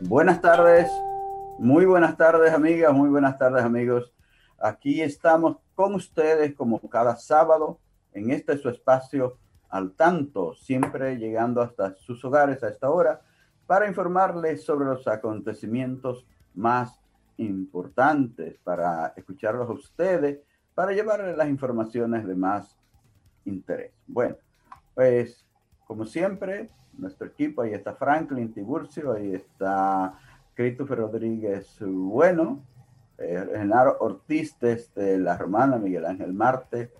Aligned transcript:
Buenas 0.00 0.42
tardes, 0.42 0.90
muy 1.58 1.86
buenas 1.86 2.18
tardes 2.18 2.52
amigas, 2.52 2.92
muy 2.92 3.08
buenas 3.08 3.38
tardes 3.38 3.64
amigos. 3.64 4.12
Aquí 4.58 5.00
estamos 5.00 5.56
con 5.74 5.94
ustedes 5.94 6.54
como 6.54 6.78
cada 6.90 7.16
sábado 7.16 7.78
en 8.12 8.30
este 8.30 8.58
su 8.58 8.68
espacio 8.68 9.38
al 9.70 9.92
tanto, 9.92 10.54
siempre 10.54 11.16
llegando 11.16 11.62
hasta 11.62 11.94
sus 11.94 12.22
hogares 12.26 12.62
a 12.62 12.68
esta 12.68 12.90
hora 12.90 13.22
para 13.66 13.88
informarles 13.88 14.62
sobre 14.64 14.84
los 14.84 15.08
acontecimientos 15.08 16.26
más 16.52 17.00
importantes, 17.38 18.58
para 18.64 19.14
escucharlos 19.16 19.70
a 19.70 19.72
ustedes, 19.72 20.40
para 20.74 20.92
llevarles 20.92 21.38
las 21.38 21.48
informaciones 21.48 22.26
de 22.26 22.34
más 22.34 22.76
interés. 23.46 23.92
Bueno, 24.06 24.36
pues 24.94 25.46
como 25.86 26.04
siempre, 26.04 26.68
nuestro 26.98 27.26
equipo. 27.26 27.62
Ahí 27.62 27.74
está 27.74 27.94
Franklin 27.94 28.52
Tiburcio, 28.52 29.12
ahí 29.12 29.34
está 29.34 30.18
Christopher 30.54 30.98
Rodríguez 30.98 31.76
Bueno, 31.80 32.62
eh, 33.18 33.46
Ortiz 34.00 34.58
de 34.58 35.18
La 35.18 35.36
Romana, 35.36 35.78
Miguel 35.78 36.06
Ángel 36.06 36.32
Marte, 36.32 36.92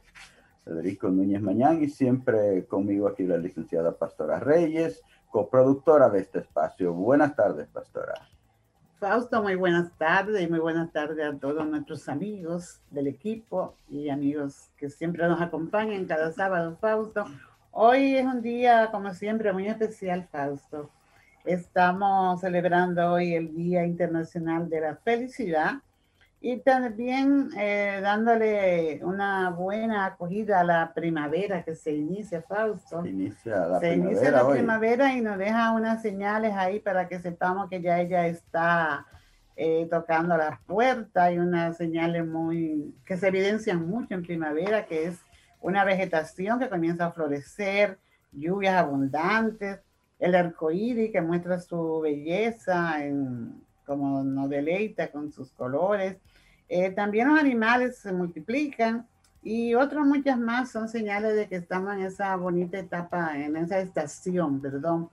Federico 0.64 1.08
Núñez 1.08 1.42
Mañán 1.42 1.82
y 1.82 1.88
siempre 1.88 2.64
conmigo 2.66 3.08
aquí 3.08 3.24
la 3.24 3.36
licenciada 3.36 3.92
Pastora 3.92 4.40
Reyes, 4.40 5.02
coproductora 5.30 6.08
de 6.08 6.20
este 6.20 6.38
espacio. 6.40 6.92
Buenas 6.92 7.36
tardes, 7.36 7.68
Pastora. 7.68 8.14
Fausto, 8.98 9.42
muy 9.42 9.54
buenas 9.54 9.92
tardes 9.98 10.40
y 10.40 10.48
muy 10.48 10.60
buenas 10.60 10.90
tardes 10.90 11.26
a 11.26 11.36
todos 11.38 11.66
nuestros 11.66 12.08
amigos 12.08 12.80
del 12.90 13.08
equipo 13.08 13.74
y 13.90 14.08
amigos 14.08 14.70
que 14.78 14.88
siempre 14.88 15.28
nos 15.28 15.42
acompañan 15.42 16.06
cada 16.06 16.32
sábado, 16.32 16.78
Fausto. 16.80 17.26
Hoy 17.76 18.14
es 18.16 18.24
un 18.24 18.40
día, 18.40 18.88
como 18.92 19.12
siempre, 19.14 19.52
muy 19.52 19.66
especial, 19.66 20.28
Fausto. 20.30 20.90
Estamos 21.44 22.40
celebrando 22.40 23.12
hoy 23.12 23.34
el 23.34 23.52
Día 23.54 23.84
Internacional 23.84 24.68
de 24.70 24.80
la 24.80 24.94
Felicidad 24.96 25.74
y 26.40 26.58
también 26.58 27.48
eh, 27.58 27.98
dándole 28.00 29.00
una 29.02 29.50
buena 29.50 30.06
acogida 30.06 30.60
a 30.60 30.64
la 30.64 30.92
primavera 30.94 31.64
que 31.64 31.74
se 31.74 31.90
inicia, 31.92 32.42
Fausto. 32.42 33.02
Se 33.02 33.08
inicia 33.08 33.56
la 33.66 33.80
se 33.80 33.88
primavera. 33.88 33.94
inicia 34.12 34.30
la 34.30 34.44
hoy. 34.46 34.52
primavera 34.58 35.12
y 35.12 35.20
nos 35.20 35.36
deja 35.38 35.72
unas 35.72 36.00
señales 36.00 36.52
ahí 36.54 36.78
para 36.78 37.08
que 37.08 37.18
sepamos 37.18 37.68
que 37.68 37.82
ya 37.82 38.00
ella 38.00 38.28
está 38.28 39.04
eh, 39.56 39.88
tocando 39.90 40.36
las 40.36 40.60
puertas 40.60 41.32
y 41.32 41.38
unas 41.38 41.76
señales 41.76 42.24
muy 42.24 42.94
que 43.04 43.16
se 43.16 43.26
evidencian 43.28 43.84
mucho 43.88 44.14
en 44.14 44.22
primavera, 44.22 44.86
que 44.86 45.06
es 45.06 45.18
una 45.64 45.82
vegetación 45.82 46.58
que 46.58 46.68
comienza 46.68 47.06
a 47.06 47.12
florecer, 47.12 47.98
lluvias 48.32 48.74
abundantes, 48.74 49.80
el 50.18 50.34
arco 50.34 50.70
iris 50.70 51.10
que 51.10 51.22
muestra 51.22 51.58
su 51.58 52.00
belleza, 52.00 52.96
como 53.86 54.22
nos 54.22 54.50
deleita 54.50 55.10
con 55.10 55.32
sus 55.32 55.50
colores. 55.52 56.18
Eh, 56.68 56.90
también 56.90 57.28
los 57.28 57.40
animales 57.40 57.96
se 57.96 58.12
multiplican 58.12 59.06
y 59.42 59.74
otras 59.74 60.04
muchas 60.04 60.38
más 60.38 60.70
son 60.70 60.86
señales 60.86 61.34
de 61.34 61.48
que 61.48 61.56
estamos 61.56 61.94
en 61.94 62.02
esa 62.02 62.36
bonita 62.36 62.78
etapa, 62.78 63.34
en 63.34 63.56
esa 63.56 63.80
estación, 63.80 64.60
perdón, 64.60 65.08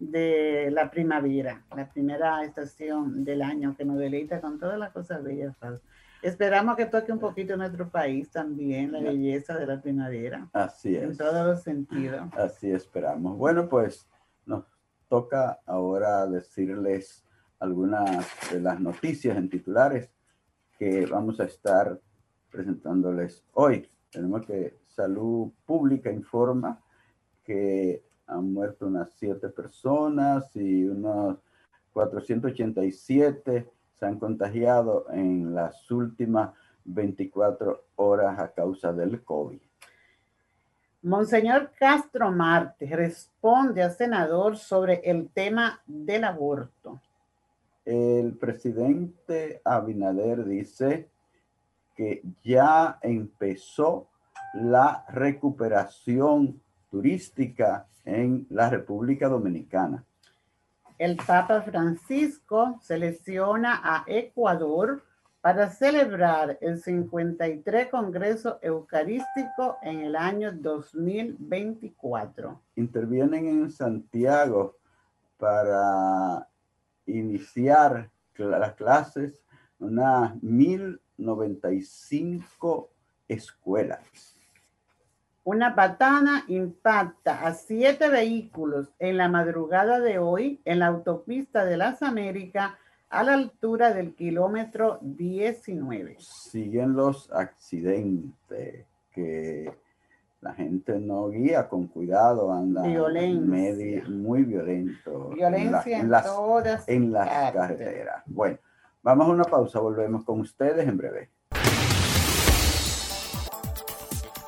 de 0.00 0.72
la 0.72 0.90
primavera, 0.90 1.62
la 1.74 1.88
primera 1.88 2.42
estación 2.42 3.24
del 3.24 3.42
año 3.42 3.76
que 3.76 3.84
nos 3.84 3.98
deleita 3.98 4.40
con 4.40 4.58
todas 4.58 4.76
las 4.76 4.90
cosas 4.90 5.22
bellas. 5.22 5.54
Esperamos 6.24 6.74
que 6.76 6.86
toque 6.86 7.12
un 7.12 7.18
poquito 7.18 7.54
nuestro 7.54 7.90
país 7.90 8.30
también, 8.30 8.92
la 8.92 9.00
belleza 9.00 9.58
de 9.58 9.66
la 9.66 9.78
primavera. 9.78 10.48
Así 10.54 10.96
es. 10.96 11.02
En 11.02 11.16
todos 11.18 11.46
los 11.46 11.62
sentidos. 11.62 12.30
Así 12.32 12.70
esperamos. 12.70 13.36
Bueno, 13.36 13.68
pues 13.68 14.08
nos 14.46 14.64
toca 15.06 15.60
ahora 15.66 16.26
decirles 16.26 17.22
algunas 17.58 18.26
de 18.50 18.58
las 18.58 18.80
noticias 18.80 19.36
en 19.36 19.50
titulares 19.50 20.08
que 20.78 21.04
vamos 21.04 21.40
a 21.40 21.44
estar 21.44 22.00
presentándoles 22.50 23.44
hoy. 23.52 23.86
Tenemos 24.10 24.46
que 24.46 24.78
Salud 24.86 25.52
Pública 25.66 26.10
informa 26.10 26.82
que 27.44 28.02
han 28.26 28.50
muerto 28.50 28.86
unas 28.86 29.12
siete 29.12 29.50
personas 29.50 30.56
y 30.56 30.86
unos 30.86 31.36
487 31.92 33.73
se 33.98 34.06
han 34.06 34.18
contagiado 34.18 35.06
en 35.10 35.54
las 35.54 35.90
últimas 35.90 36.50
24 36.84 37.84
horas 37.96 38.38
a 38.38 38.52
causa 38.52 38.92
del 38.92 39.22
COVID. 39.22 39.60
Monseñor 41.02 41.72
Castro 41.78 42.30
Marte 42.30 42.86
responde 42.86 43.82
al 43.82 43.92
senador 43.92 44.56
sobre 44.56 45.02
el 45.04 45.28
tema 45.28 45.82
del 45.86 46.24
aborto. 46.24 47.00
El 47.84 48.32
presidente 48.38 49.60
Abinader 49.64 50.46
dice 50.46 51.10
que 51.94 52.22
ya 52.42 52.98
empezó 53.02 54.08
la 54.54 55.04
recuperación 55.10 56.60
turística 56.90 57.86
en 58.04 58.46
la 58.48 58.70
República 58.70 59.28
Dominicana. 59.28 60.04
El 60.96 61.16
Papa 61.16 61.60
Francisco 61.62 62.78
selecciona 62.80 63.80
a 63.82 64.04
Ecuador 64.06 65.02
para 65.40 65.68
celebrar 65.68 66.56
el 66.60 66.80
53 66.80 67.88
Congreso 67.88 68.60
Eucarístico 68.62 69.78
en 69.82 70.02
el 70.02 70.14
año 70.14 70.52
2024. 70.52 72.60
Intervienen 72.76 73.48
en 73.48 73.72
Santiago 73.72 74.76
para 75.36 76.48
iniciar 77.06 78.08
las 78.36 78.74
clases 78.74 79.42
unas 79.80 80.40
1095 80.42 82.90
escuelas. 83.26 84.33
Una 85.44 85.74
patana 85.74 86.44
impacta 86.48 87.46
a 87.46 87.52
siete 87.52 88.08
vehículos 88.08 88.88
en 88.98 89.18
la 89.18 89.28
madrugada 89.28 90.00
de 90.00 90.18
hoy 90.18 90.62
en 90.64 90.78
la 90.78 90.86
autopista 90.86 91.66
de 91.66 91.76
las 91.76 92.02
Américas 92.02 92.72
a 93.10 93.22
la 93.24 93.34
altura 93.34 93.92
del 93.92 94.14
kilómetro 94.14 94.98
19. 95.02 96.16
Siguen 96.18 96.94
los 96.94 97.30
accidentes 97.30 98.86
que 99.12 99.70
la 100.40 100.54
gente 100.54 100.98
no 100.98 101.28
guía 101.28 101.68
con 101.68 101.88
cuidado, 101.88 102.50
anda 102.50 102.82
Violencia. 102.82 104.04
muy 104.08 104.44
violento. 104.44 105.28
Violencia 105.28 105.98
en, 105.98 106.04
en 106.06 106.10
las, 106.10 106.24
todas 106.24 106.88
en 106.88 107.12
las 107.12 107.28
partes. 107.28 107.60
carreteras. 107.60 108.22
Bueno, 108.24 108.58
vamos 109.02 109.26
a 109.28 109.30
una 109.30 109.44
pausa, 109.44 109.78
volvemos 109.78 110.24
con 110.24 110.40
ustedes 110.40 110.88
en 110.88 110.96
breve. 110.96 111.28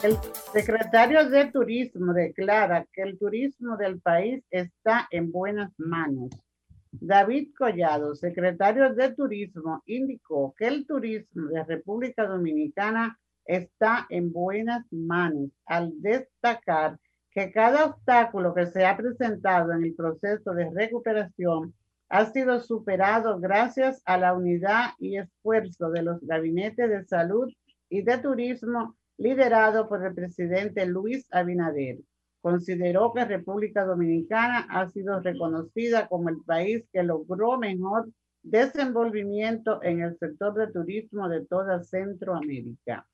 El 0.02 0.16
secretario 0.56 1.28
de 1.28 1.50
Turismo 1.52 2.14
declara 2.14 2.86
que 2.90 3.02
el 3.02 3.18
turismo 3.18 3.76
del 3.76 4.00
país 4.00 4.42
está 4.50 5.06
en 5.10 5.30
buenas 5.30 5.70
manos. 5.76 6.30
David 6.92 7.50
Collado, 7.58 8.14
secretario 8.14 8.94
de 8.94 9.14
Turismo, 9.14 9.82
indicó 9.84 10.54
que 10.56 10.66
el 10.66 10.86
turismo 10.86 11.48
de 11.48 11.62
República 11.62 12.26
Dominicana 12.26 13.18
está 13.44 14.06
en 14.08 14.32
buenas 14.32 14.90
manos 14.90 15.50
al 15.66 15.92
destacar 16.00 16.98
que 17.32 17.52
cada 17.52 17.84
obstáculo 17.84 18.54
que 18.54 18.64
se 18.68 18.86
ha 18.86 18.96
presentado 18.96 19.74
en 19.74 19.84
el 19.84 19.94
proceso 19.94 20.54
de 20.54 20.70
recuperación 20.70 21.74
ha 22.08 22.24
sido 22.32 22.60
superado 22.60 23.38
gracias 23.40 24.00
a 24.06 24.16
la 24.16 24.32
unidad 24.32 24.92
y 24.98 25.18
esfuerzo 25.18 25.90
de 25.90 26.02
los 26.02 26.18
gabinetes 26.22 26.88
de 26.88 27.04
salud 27.04 27.52
y 27.90 28.00
de 28.00 28.16
turismo 28.16 28.96
liderado 29.18 29.88
por 29.88 30.04
el 30.04 30.14
presidente 30.14 30.86
Luis 30.86 31.26
Abinader. 31.32 31.98
Consideró 32.40 33.12
que 33.12 33.24
República 33.24 33.84
Dominicana 33.84 34.66
ha 34.70 34.88
sido 34.90 35.20
reconocida 35.20 36.06
como 36.06 36.28
el 36.28 36.42
país 36.44 36.84
que 36.92 37.02
logró 37.02 37.58
mejor 37.58 38.08
desenvolvimiento 38.42 39.82
en 39.82 40.02
el 40.02 40.16
sector 40.18 40.54
de 40.54 40.72
turismo 40.72 41.28
de 41.28 41.44
toda 41.46 41.82
Centroamérica. 41.82 43.06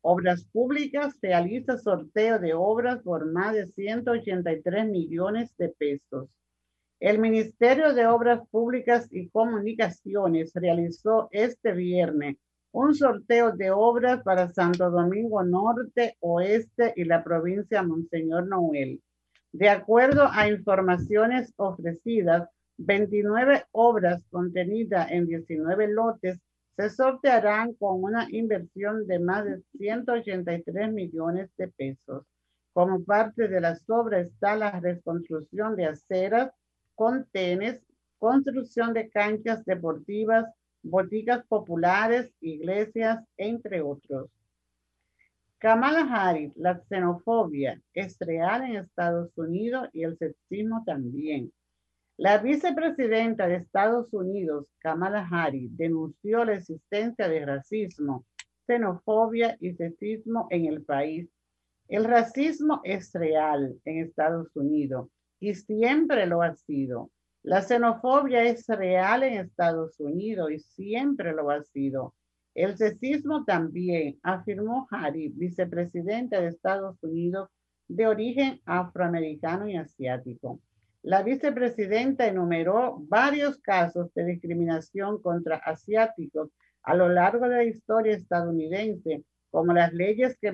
Obras 0.00 0.44
Públicas 0.44 1.18
realiza 1.20 1.76
sorteo 1.76 2.38
de 2.38 2.54
obras 2.54 3.02
por 3.02 3.26
más 3.32 3.54
de 3.54 3.66
183 3.66 4.88
millones 4.88 5.56
de 5.56 5.70
pesos. 5.70 6.28
El 7.00 7.18
Ministerio 7.18 7.92
de 7.94 8.06
Obras 8.06 8.40
Públicas 8.50 9.08
y 9.10 9.28
Comunicaciones 9.28 10.52
realizó 10.54 11.28
este 11.32 11.72
viernes 11.72 12.36
un 12.72 12.94
sorteo 12.94 13.52
de 13.52 13.70
obras 13.70 14.22
para 14.22 14.52
Santo 14.52 14.90
Domingo 14.90 15.42
Norte, 15.42 16.16
Oeste 16.20 16.92
y 16.96 17.04
la 17.04 17.24
provincia 17.24 17.82
Monseñor 17.82 18.46
Noel. 18.46 19.00
De 19.52 19.68
acuerdo 19.68 20.28
a 20.30 20.48
informaciones 20.48 21.52
ofrecidas, 21.56 22.48
29 22.76 23.64
obras 23.72 24.22
contenidas 24.30 25.10
en 25.10 25.26
19 25.26 25.88
lotes 25.88 26.38
se 26.76 26.90
sortearán 26.90 27.74
con 27.74 28.04
una 28.04 28.28
inversión 28.30 29.06
de 29.06 29.18
más 29.18 29.44
de 29.44 29.60
183 29.78 30.92
millones 30.92 31.50
de 31.56 31.68
pesos. 31.68 32.24
Como 32.72 33.02
parte 33.02 33.48
de 33.48 33.60
las 33.60 33.82
obras 33.90 34.28
está 34.28 34.54
la 34.54 34.78
reconstrucción 34.78 35.74
de 35.74 35.86
aceras, 35.86 36.52
contenes, 36.94 37.80
construcción 38.18 38.92
de 38.92 39.08
canchas 39.08 39.64
deportivas, 39.64 40.46
boticas 40.82 41.44
populares, 41.46 42.32
iglesias, 42.40 43.24
entre 43.36 43.82
otros. 43.82 44.30
Kamala 45.58 46.06
Harris, 46.08 46.56
la 46.56 46.80
xenofobia 46.88 47.82
es 47.92 48.16
real 48.20 48.62
en 48.62 48.76
Estados 48.76 49.36
Unidos 49.36 49.88
y 49.92 50.04
el 50.04 50.16
sexismo 50.16 50.84
también. 50.86 51.52
La 52.16 52.38
vicepresidenta 52.38 53.46
de 53.48 53.56
Estados 53.56 54.12
Unidos, 54.12 54.66
Kamala 54.78 55.26
Harris, 55.30 55.76
denunció 55.76 56.44
la 56.44 56.54
existencia 56.54 57.28
de 57.28 57.44
racismo, 57.44 58.24
xenofobia 58.66 59.56
y 59.60 59.72
sexismo 59.74 60.46
en 60.50 60.66
el 60.66 60.84
país. 60.84 61.28
El 61.88 62.04
racismo 62.04 62.80
es 62.84 63.12
real 63.12 63.80
en 63.84 64.04
Estados 64.04 64.54
Unidos 64.54 65.08
y 65.40 65.54
siempre 65.54 66.26
lo 66.26 66.42
ha 66.42 66.54
sido. 66.54 67.10
La 67.42 67.62
xenofobia 67.62 68.44
es 68.44 68.66
real 68.66 69.22
en 69.22 69.34
Estados 69.34 69.98
Unidos 70.00 70.50
y 70.50 70.58
siempre 70.58 71.32
lo 71.32 71.50
ha 71.50 71.62
sido. 71.62 72.14
El 72.54 72.76
sexismo 72.76 73.44
también, 73.44 74.18
afirmó 74.22 74.88
Harris, 74.90 75.36
vicepresidenta 75.38 76.40
de 76.40 76.48
Estados 76.48 76.96
Unidos 77.02 77.48
de 77.86 78.06
origen 78.06 78.60
afroamericano 78.64 79.68
y 79.68 79.76
asiático. 79.76 80.60
La 81.02 81.22
vicepresidenta 81.22 82.26
enumeró 82.26 82.98
varios 83.08 83.58
casos 83.58 84.12
de 84.14 84.24
discriminación 84.24 85.22
contra 85.22 85.56
asiáticos 85.56 86.50
a 86.82 86.94
lo 86.96 87.08
largo 87.08 87.48
de 87.48 87.56
la 87.56 87.64
historia 87.64 88.16
estadounidense, 88.16 89.22
como 89.50 89.72
las 89.72 89.92
leyes 89.92 90.36
que 90.40 90.52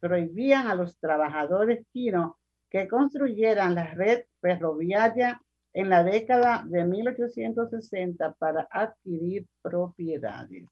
prohibían 0.00 0.66
a 0.66 0.74
los 0.74 0.98
trabajadores 0.98 1.86
chinos 1.92 2.32
que 2.70 2.88
construyeran 2.88 3.74
la 3.74 3.92
red 3.94 4.24
ferroviaria 4.40 5.40
en 5.72 5.90
la 5.90 6.02
década 6.02 6.64
de 6.66 6.84
1860 6.84 8.32
para 8.34 8.66
adquirir 8.70 9.46
propiedades. 9.62 10.66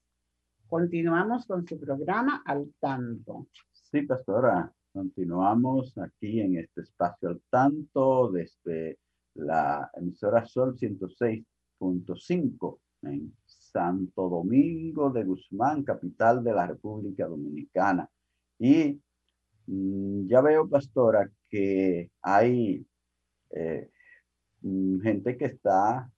Continuamos 0.67 1.45
con 1.45 1.65
su 1.67 1.79
programa 1.79 2.41
al 2.45 2.73
tanto. 2.79 3.47
Sí, 3.71 4.01
pastora. 4.01 4.71
Continuamos 4.91 5.95
aquí 5.97 6.41
en 6.41 6.57
este 6.57 6.81
espacio 6.81 7.29
al 7.29 7.41
tanto 7.49 8.31
desde 8.31 8.97
la 9.35 9.89
emisora 9.93 10.45
Sol 10.45 10.75
106.5 10.75 12.79
en 13.03 13.35
Santo 13.45 14.29
Domingo 14.29 15.11
de 15.11 15.23
Guzmán, 15.23 15.83
capital 15.83 16.43
de 16.43 16.53
la 16.53 16.65
República 16.65 17.27
Dominicana. 17.27 18.09
Y 18.57 18.99
ya 19.67 20.41
veo, 20.41 20.69
pastora, 20.69 21.29
que 21.49 22.11
hay 22.21 22.85
eh, 23.51 23.89
mm, 24.61 24.99
gente 25.01 25.37
que 25.37 25.45
está 25.45 26.09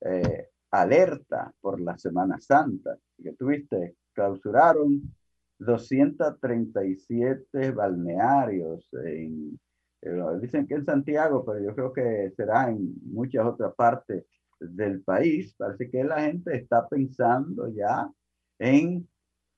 eh, 0.00 0.48
alerta 0.70 1.52
por 1.60 1.80
la 1.80 1.96
Semana 1.98 2.38
Santa, 2.40 2.96
que 3.22 3.32
tuviste, 3.32 3.96
clausuraron 4.12 5.02
237 5.58 7.72
balnearios. 7.72 8.88
En, 9.04 9.58
eh, 10.02 10.22
dicen 10.40 10.66
que 10.66 10.74
en 10.74 10.84
Santiago, 10.84 11.44
pero 11.44 11.60
yo 11.60 11.74
creo 11.74 11.92
que 11.92 12.32
será 12.36 12.70
en 12.70 12.94
muchas 13.04 13.46
otras 13.46 13.74
partes 13.74 14.24
del 14.60 15.02
país. 15.02 15.54
Parece 15.56 15.90
que 15.90 16.04
la 16.04 16.20
gente 16.22 16.56
está 16.56 16.86
pensando 16.88 17.68
ya 17.68 18.10
en 18.58 19.08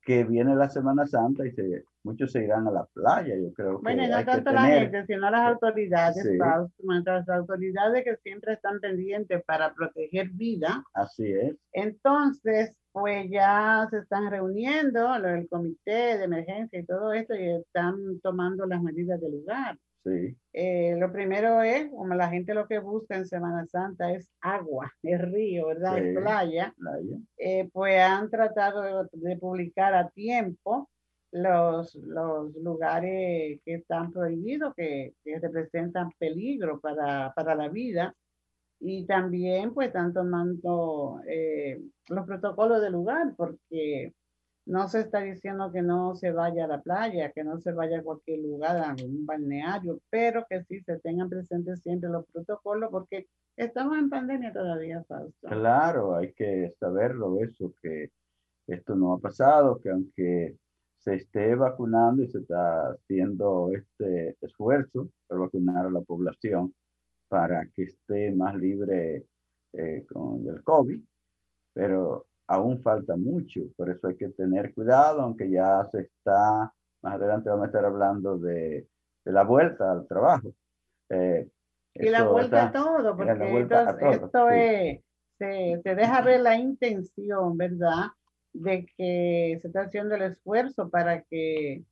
que 0.02 0.25
viene 0.25 0.55
la 0.55 0.69
Semana 0.69 1.06
Santa 1.06 1.47
y 1.47 1.52
se, 1.52 1.85
muchos 2.02 2.32
se 2.32 2.44
irán 2.44 2.67
a 2.67 2.70
la 2.70 2.85
playa. 2.87 3.37
Yo 3.37 3.52
creo 3.52 3.81
bueno, 3.81 4.02
que. 4.02 4.08
no 4.08 4.25
tanto 4.25 4.52
la 4.52 4.62
gente, 4.62 5.06
sino 5.06 5.31
las 5.31 5.52
autoridades, 5.52 6.25
las 6.37 7.29
autoridades 7.29 8.05
que 8.05 8.17
siempre 8.17 8.55
están 8.55 8.81
pendientes 8.81 9.43
para 9.44 9.75
proteger 9.75 10.31
vida. 10.31 10.82
Así 10.94 11.31
es. 11.31 11.55
Entonces, 11.73 12.75
pues 12.93 13.31
ya 13.31 13.87
se 13.91 13.99
están 13.99 14.31
reuniendo, 14.31 15.14
el 15.14 15.49
comité 15.49 16.19
de 16.19 16.25
emergencia 16.25 16.81
y 16.81 16.87
todo 16.87 17.12
esto, 17.12 17.35
y 17.35 17.49
están 17.49 18.20
tomando 18.20 18.67
las 18.67 18.82
medidas 18.82 19.20
del 19.20 19.32
lugar. 19.32 19.76
Sí. 20.05 20.37
Eh, 20.52 20.97
lo 20.99 21.12
primero 21.12 21.62
es, 21.62 21.91
como 21.91 22.14
la 22.14 22.29
gente 22.29 22.55
lo 22.55 22.67
que 22.67 22.79
busca 22.79 23.17
en 23.17 23.26
Semana 23.26 23.67
Santa 23.67 24.12
es 24.12 24.31
agua, 24.41 24.91
es 25.02 25.20
río, 25.20 25.67
¿verdad? 25.67 25.99
Es 25.99 26.17
playa. 26.17 26.75
Eh, 27.37 27.69
pues 27.73 28.00
han 28.00 28.31
tratado 28.31 29.06
de, 29.12 29.37
publicar 29.37 29.94
a 29.94 30.08
tiempo 30.08 30.88
los, 31.32 31.94
los 31.94 32.55
lugares 32.56 33.61
que 33.64 33.75
están 33.75 34.11
prohibidos, 34.11 34.75
que, 34.75 35.14
que 35.23 35.38
representan 35.38 36.11
peligro 36.19 36.81
para, 36.81 37.32
para 37.35 37.55
la 37.55 37.69
vida 37.69 38.14
y 38.81 39.05
también 39.05 39.75
pues 39.75 39.88
están 39.88 40.14
tomando 40.14 41.20
eh, 41.29 41.81
los 42.08 42.26
protocolos 42.26 42.81
del 42.81 42.94
lugar 42.94 43.35
porque 43.37 44.14
no 44.67 44.89
se 44.89 45.01
está 45.01 45.21
diciendo 45.21 45.73
que 45.73 45.83
no 45.83 46.15
se 46.15 46.33
vaya 46.33 46.65
a 46.65 46.69
la 46.69 46.81
playa, 46.81 47.33
que 47.33 47.45
no 47.45 47.59
se 47.59 47.73
vaya 47.73 47.99
a 48.01 48.03
cualquier 48.03 48.41
lugar, 48.41 48.77
a 48.77 48.95
un 49.05 49.27
balneario, 49.27 50.01
pero 50.11 50.47
que 50.49 50.62
sí 50.65 50.81
se 50.81 50.99
tengan 50.99 51.29
presentes 51.29 51.81
siempre 51.81 52.11
los 52.11 52.26
protocolos 52.26 52.90
porque 52.90 53.26
estamos 53.57 53.99
en 53.99 54.11
pandemia 54.11 54.52
todavía, 54.52 55.02
Fausto. 55.05 55.49
Claro, 55.49 56.14
hay 56.14 56.33
que 56.33 56.73
saberlo 56.79 57.40
eso, 57.40 57.75
que 57.83 58.11
esto 58.67 58.95
no 58.95 59.14
ha 59.14 59.19
pasado, 59.19 59.81
que 59.81 59.90
aunque 59.90 60.57
se 60.99 61.14
esté 61.14 61.55
vacunando 61.55 62.23
y 62.23 62.29
se 62.29 62.38
está 62.38 62.90
haciendo 62.90 63.71
este 63.73 64.37
esfuerzo 64.40 65.11
para 65.26 65.40
vacunar 65.40 65.87
a 65.87 65.90
la 65.90 66.02
población, 66.02 66.75
para 67.29 67.67
que 67.75 67.85
esté 67.85 68.33
más 68.33 68.55
libre 68.55 69.25
eh, 69.73 70.05
con 70.12 70.47
el 70.47 70.62
COVID, 70.62 71.00
pero 71.73 72.26
aún 72.50 72.83
falta 72.83 73.16
mucho, 73.16 73.61
por 73.76 73.88
eso 73.90 74.09
hay 74.09 74.16
que 74.16 74.28
tener 74.30 74.75
cuidado, 74.75 75.23
aunque 75.23 75.49
ya 75.49 75.88
se 75.92 76.00
está, 76.00 76.73
más 77.00 77.14
adelante 77.14 77.49
vamos 77.49 77.64
a 77.64 77.66
estar 77.66 77.85
hablando 77.85 78.38
de, 78.38 78.88
de 79.25 79.33
la 79.33 79.45
vuelta 79.45 79.92
al 79.92 80.07
trabajo. 80.09 80.52
Eh, 81.11 81.49
y 81.95 82.09
la 82.09 82.25
vuelta 82.25 82.66
a 82.66 82.73
todo, 82.73 83.16
porque 83.16 83.61
esto, 84.11 84.50
es, 84.50 85.00
se, 85.38 85.80
se 85.80 85.95
deja 85.95 86.23
ver 86.23 86.40
la 86.40 86.57
intención, 86.57 87.57
¿verdad? 87.57 88.07
De 88.52 88.85
que 88.97 89.59
se 89.62 89.69
está 89.69 89.83
haciendo 89.83 90.16
el 90.16 90.23
esfuerzo 90.23 90.90
para 90.90 91.23
que 91.23 91.85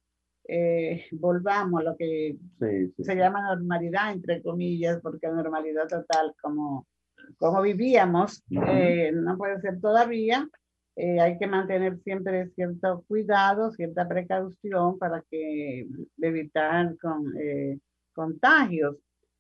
eh, 0.49 1.05
volvamos 1.13 1.81
a 1.81 1.85
lo 1.85 1.97
que 1.97 2.37
se 2.59 3.15
llama 3.15 3.55
normalidad, 3.55 4.11
entre 4.11 4.43
comillas, 4.43 4.99
porque 5.03 5.29
normalidad 5.29 5.87
total, 5.87 6.35
como, 6.43 6.89
como 7.37 7.63
vivíamos, 7.63 8.43
eh, 8.51 9.13
no 9.13 9.37
puede 9.37 9.61
ser 9.61 9.81
todavía. 9.81 10.49
Eh, 10.97 11.21
hay 11.21 11.39
que 11.39 11.47
mantener 11.47 11.99
siempre 12.03 12.49
cierto 12.55 13.05
cuidado, 13.07 13.71
cierta 13.73 14.09
precaución 14.09 14.99
para 14.99 15.23
que 15.31 15.87
evitar 16.21 16.97
con, 16.99 17.33
contagios. 18.13 18.97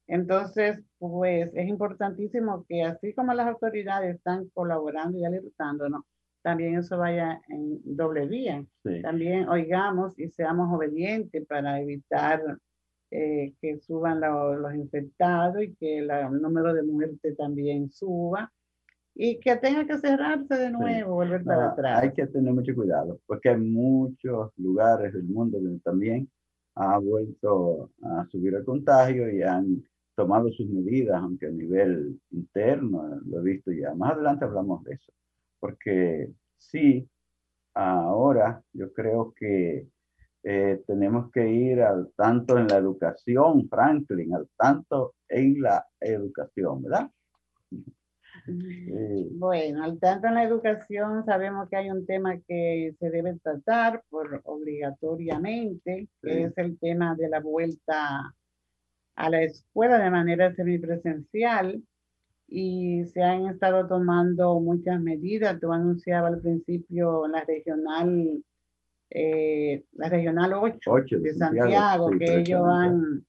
Entonces, 0.06 0.80
pues 0.98 1.50
es 1.52 1.68
importantísimo 1.68 2.64
que 2.68 2.82
así 2.82 3.12
como 3.12 3.34
las 3.34 3.48
autoridades 3.48 4.16
están 4.16 4.48
colaborando 4.54 5.18
y 5.18 5.24
alertándonos, 5.24 6.02
también 6.42 6.78
eso 6.78 6.96
vaya 6.96 7.40
en 7.48 7.80
doble 7.84 8.26
vía. 8.26 8.64
También 9.02 9.48
oigamos 9.48 10.18
y 10.18 10.28
seamos 10.30 10.72
obedientes 10.72 11.46
para 11.46 11.80
evitar 11.80 12.40
eh, 13.10 13.54
que 13.60 13.78
suban 13.80 14.20
los 14.20 14.74
infectados 14.74 15.62
y 15.62 15.74
que 15.74 15.98
el 15.98 16.08
número 16.42 16.74
de 16.74 16.82
muertes 16.82 17.36
también 17.36 17.90
suba 17.90 18.52
y 19.14 19.40
que 19.40 19.56
tenga 19.56 19.86
que 19.86 19.98
cerrarse 19.98 20.54
de 20.54 20.70
nuevo, 20.70 21.14
volver 21.14 21.42
para 21.42 21.70
atrás. 21.70 22.02
Hay 22.02 22.12
que 22.12 22.26
tener 22.26 22.52
mucho 22.52 22.74
cuidado 22.74 23.18
porque 23.26 23.48
hay 23.48 23.56
muchos 23.56 24.52
lugares 24.58 25.12
del 25.12 25.24
mundo 25.24 25.58
donde 25.58 25.80
también 25.80 26.30
ha 26.74 26.98
vuelto 26.98 27.90
a 28.02 28.26
subir 28.26 28.54
el 28.54 28.64
contagio 28.64 29.28
y 29.30 29.42
han 29.42 29.82
tomado 30.14 30.50
sus 30.52 30.68
medidas, 30.68 31.20
aunque 31.20 31.46
a 31.46 31.50
nivel 31.50 32.20
interno 32.30 33.20
lo 33.24 33.40
he 33.40 33.42
visto 33.42 33.72
ya. 33.72 33.94
Más 33.94 34.12
adelante 34.12 34.44
hablamos 34.44 34.84
de 34.84 34.94
eso, 34.94 35.12
porque 35.58 36.30
sí, 36.56 37.08
ahora 37.74 38.62
yo 38.72 38.92
creo 38.92 39.32
que 39.36 39.86
eh, 40.42 40.82
tenemos 40.86 41.30
que 41.32 41.48
ir 41.48 41.82
al 41.82 42.10
tanto 42.16 42.58
en 42.58 42.68
la 42.68 42.76
educación, 42.76 43.68
Franklin, 43.68 44.34
al 44.34 44.48
tanto 44.56 45.14
en 45.28 45.60
la 45.60 45.84
educación, 46.00 46.82
¿verdad? 46.82 47.10
Bueno, 49.32 49.84
al 49.84 49.98
tanto 49.98 50.28
en 50.28 50.34
la 50.34 50.44
educación 50.44 51.24
sabemos 51.24 51.68
que 51.68 51.76
hay 51.76 51.90
un 51.90 52.06
tema 52.06 52.38
que 52.46 52.94
se 52.98 53.10
debe 53.10 53.38
tratar 53.42 54.02
por 54.08 54.40
obligatoriamente, 54.44 56.08
que 56.22 56.44
es 56.44 56.56
el 56.56 56.78
tema 56.78 57.14
de 57.14 57.28
la 57.28 57.40
vuelta 57.40 58.34
a 59.16 59.30
la 59.30 59.42
escuela 59.42 59.98
de 59.98 60.10
manera 60.10 60.54
semipresencial 60.54 61.82
y 62.46 63.04
se 63.12 63.22
han 63.22 63.46
estado 63.46 63.86
tomando 63.86 64.58
muchas 64.60 65.00
medidas. 65.00 65.60
Tú 65.60 65.72
anunciabas 65.72 66.32
al 66.32 66.40
principio 66.40 67.26
la 67.28 67.44
regional, 67.44 68.42
eh, 69.10 69.84
la 69.92 70.08
regional 70.08 70.52
8, 70.54 71.18
de 71.18 71.34
Santiago, 71.34 72.10
que 72.10 72.40
ellos 72.40 72.62
han 72.66 73.24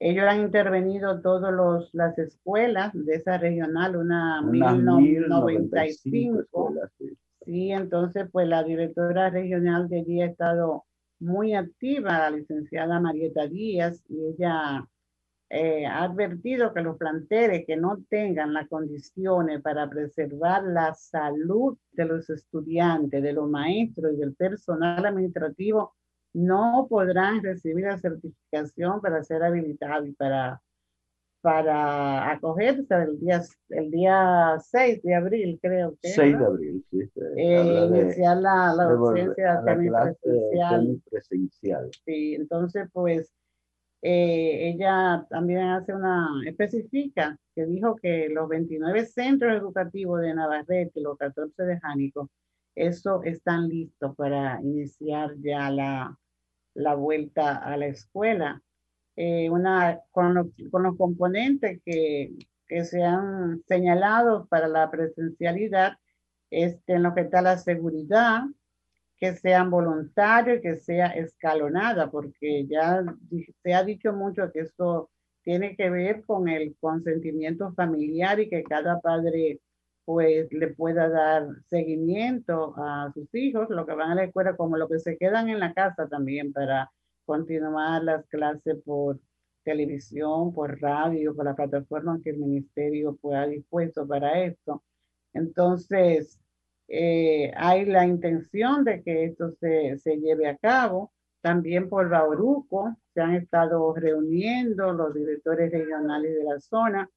ellos 0.00 0.24
han 0.24 0.40
intervenido 0.42 1.20
todas 1.22 1.88
las 1.92 2.18
escuelas 2.18 2.90
de 2.92 3.14
esa 3.14 3.38
regional, 3.38 3.96
una, 3.96 4.42
una 4.42 4.72
1095. 4.72 6.40
Escuelas, 6.40 6.90
sí. 7.46 7.70
entonces 7.70 8.28
pues 8.30 8.48
la 8.48 8.62
directora 8.64 9.30
regional 9.30 9.88
de 9.88 10.00
allí 10.00 10.20
ha 10.20 10.26
estado 10.26 10.84
muy 11.20 11.54
activa, 11.54 12.18
la 12.18 12.30
licenciada 12.30 13.00
Marieta 13.00 13.46
Díaz, 13.46 14.02
y 14.08 14.26
ella 14.26 14.86
eh, 15.56 15.86
ha 15.86 16.02
advertido 16.02 16.74
que 16.74 16.82
los 16.82 16.96
planteles 16.96 17.64
que 17.64 17.76
no 17.76 18.02
tengan 18.08 18.52
las 18.52 18.66
condiciones 18.66 19.62
para 19.62 19.88
preservar 19.88 20.64
la 20.64 20.92
salud 20.94 21.78
de 21.92 22.04
los 22.06 22.28
estudiantes, 22.28 23.22
de 23.22 23.32
los 23.32 23.48
maestros 23.48 24.14
y 24.14 24.16
del 24.16 24.34
personal 24.34 25.06
administrativo 25.06 25.94
no 26.32 26.88
podrán 26.90 27.40
recibir 27.40 27.84
la 27.84 27.98
certificación 27.98 29.00
para 29.00 29.22
ser 29.22 29.44
habilitados 29.44 30.08
y 30.08 30.12
para, 30.14 30.60
para 31.40 32.32
acogerse 32.32 32.92
el 32.92 33.20
día, 33.20 33.40
el 33.68 33.90
día 33.92 34.56
6 34.58 35.02
de 35.04 35.14
abril, 35.14 35.60
creo 35.62 35.96
que. 36.02 36.08
6 36.08 36.36
de 36.36 36.44
abril, 36.44 36.84
sí. 36.90 37.08
Eh, 37.36 37.88
iniciar 37.92 38.38
la, 38.38 38.74
la 38.74 38.84
docencia 38.86 39.62
presencial. 41.08 41.90
Sí, 42.04 42.34
entonces, 42.34 42.88
pues, 42.92 43.32
eh, 44.06 44.68
ella 44.68 45.26
también 45.30 45.60
hace 45.60 45.94
una, 45.94 46.28
especifica 46.46 47.38
que 47.54 47.64
dijo 47.64 47.96
que 47.96 48.28
los 48.28 48.50
29 48.50 49.06
centros 49.06 49.56
educativos 49.56 50.20
de 50.20 50.34
Navarrete, 50.34 51.00
los 51.00 51.16
14 51.16 51.62
de 51.62 51.80
Jánico, 51.80 52.30
eso 52.74 53.22
están 53.22 53.66
listos 53.68 54.14
para 54.14 54.60
iniciar 54.60 55.34
ya 55.38 55.70
la, 55.70 56.18
la 56.74 56.94
vuelta 56.94 57.56
a 57.56 57.78
la 57.78 57.86
escuela. 57.86 58.60
Eh, 59.16 59.48
una, 59.48 60.00
con, 60.10 60.52
con, 60.70 60.82
los 60.82 60.98
componentes 60.98 61.80
que, 61.82 62.34
que, 62.68 62.84
se 62.84 63.02
han 63.02 63.62
señalado 63.66 64.46
para 64.48 64.68
la 64.68 64.90
presencialidad, 64.90 65.96
este, 66.50 66.94
en 66.94 67.04
lo 67.04 67.14
que 67.14 67.22
está 67.22 67.40
la 67.40 67.56
seguridad, 67.56 68.42
que 69.24 69.36
sean 69.36 69.70
voluntarios, 69.70 70.60
que 70.60 70.76
sea 70.76 71.06
escalonada, 71.06 72.10
porque 72.10 72.66
ya 72.66 73.02
se 73.62 73.72
ha 73.72 73.82
dicho 73.82 74.12
mucho 74.12 74.52
que 74.52 74.60
esto 74.60 75.10
tiene 75.42 75.76
que 75.76 75.88
ver 75.88 76.24
con 76.26 76.46
el 76.48 76.76
consentimiento 76.78 77.72
familiar 77.72 78.38
y 78.40 78.50
que 78.50 78.62
cada 78.62 79.00
padre 79.00 79.60
pues 80.04 80.52
le 80.52 80.68
pueda 80.74 81.08
dar 81.08 81.48
seguimiento 81.70 82.74
a 82.76 83.10
sus 83.14 83.34
hijos, 83.34 83.70
lo 83.70 83.86
que 83.86 83.94
van 83.94 84.10
a 84.10 84.14
la 84.14 84.24
escuela, 84.24 84.56
como 84.56 84.76
lo 84.76 84.88
que 84.88 84.98
se 84.98 85.16
quedan 85.16 85.48
en 85.48 85.60
la 85.60 85.72
casa 85.72 86.06
también 86.06 86.52
para 86.52 86.90
continuar 87.24 88.04
las 88.04 88.26
clases 88.26 88.76
por 88.84 89.18
televisión, 89.62 90.52
por 90.52 90.78
radio, 90.82 91.34
por 91.34 91.46
la 91.46 91.56
plataforma 91.56 92.20
que 92.22 92.30
el 92.30 92.36
ministerio 92.36 93.16
pueda 93.16 93.46
dispuesto 93.46 94.06
para 94.06 94.44
esto. 94.44 94.82
Entonces, 95.32 96.38
eh, 96.88 97.52
hay 97.56 97.84
la 97.86 98.06
intención 98.06 98.84
de 98.84 99.02
que 99.02 99.24
esto 99.24 99.52
se, 99.60 99.98
se 99.98 100.16
lleve 100.16 100.48
a 100.48 100.56
cabo. 100.56 101.12
También 101.40 101.88
por 101.88 102.08
Bauruco 102.08 102.96
se 103.12 103.20
han 103.20 103.34
estado 103.34 103.94
reuniendo 103.94 104.92
los 104.92 105.14
directores 105.14 105.70
regionales 105.72 106.34
de 106.36 106.44
la 106.44 106.60
zona 106.60 107.08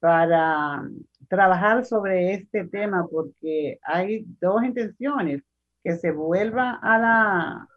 para 0.00 0.88
trabajar 1.28 1.84
sobre 1.84 2.34
este 2.34 2.64
tema 2.66 3.06
porque 3.10 3.78
hay 3.82 4.24
dos 4.40 4.62
intenciones, 4.64 5.42
que 5.82 5.96
se 5.96 6.10
vuelva 6.10 6.80
a 6.82 6.98
la, 6.98 7.68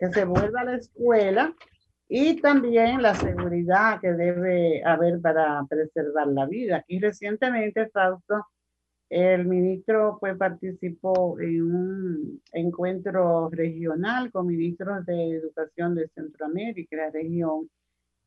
que 0.00 0.10
se 0.12 0.24
vuelva 0.24 0.62
a 0.62 0.64
la 0.64 0.74
escuela 0.76 1.54
y 2.08 2.40
también 2.40 3.02
la 3.02 3.14
seguridad 3.14 4.00
que 4.00 4.12
debe 4.12 4.82
haber 4.84 5.20
para 5.20 5.62
preservar 5.68 6.28
la 6.28 6.46
vida. 6.46 6.84
Y 6.88 7.00
recientemente, 7.00 7.88
Fausto, 7.90 8.46
el 9.10 9.46
ministro 9.46 10.18
pues 10.20 10.36
participó 10.36 11.38
en 11.40 11.62
un 11.62 12.42
encuentro 12.52 13.50
regional 13.50 14.30
con 14.30 14.46
ministros 14.46 15.04
de 15.06 15.36
educación 15.36 15.96
de 15.96 16.08
Centroamérica, 16.08 16.96
la 16.96 17.10
región, 17.10 17.68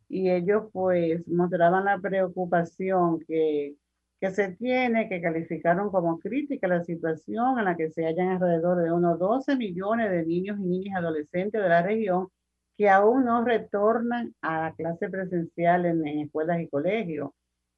y 0.09 0.29
ellos 0.29 0.65
pues 0.73 1.25
mostraban 1.27 1.85
la 1.85 1.99
preocupación 1.99 3.19
que, 3.27 3.75
que 4.19 4.31
se 4.31 4.53
tiene, 4.55 5.09
que 5.09 5.21
calificaron 5.21 5.89
como 5.89 6.19
crítica 6.19 6.67
la 6.67 6.83
situación 6.83 7.59
en 7.59 7.65
la 7.65 7.77
que 7.77 7.89
se 7.91 8.05
hallan 8.05 8.29
alrededor 8.29 8.83
de 8.83 8.91
unos 8.91 9.17
12 9.19 9.55
millones 9.55 10.11
de 10.11 10.25
niños 10.25 10.59
y 10.59 10.63
niñas 10.63 10.97
adolescentes 10.97 11.61
de 11.61 11.69
la 11.69 11.81
región 11.81 12.27
que 12.77 12.89
aún 12.89 13.25
no 13.25 13.45
retornan 13.45 14.35
a 14.41 14.61
la 14.63 14.73
clase 14.75 15.09
presencial 15.09 15.85
en, 15.85 16.05
en 16.07 16.19
escuelas 16.21 16.61
y 16.61 16.67
colegios. 16.67 17.31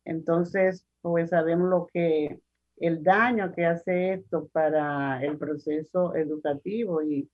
Entonces, 0.06 0.86
pues 1.02 1.30
sabemos 1.30 1.70
lo 1.70 1.88
que 1.94 2.40
el 2.78 3.04
daño 3.04 3.54
que 3.54 3.66
hace 3.66 4.14
esto 4.14 4.48
para 4.52 5.24
el 5.24 5.38
proceso 5.38 6.16
educativo 6.16 7.02
y 7.02 7.30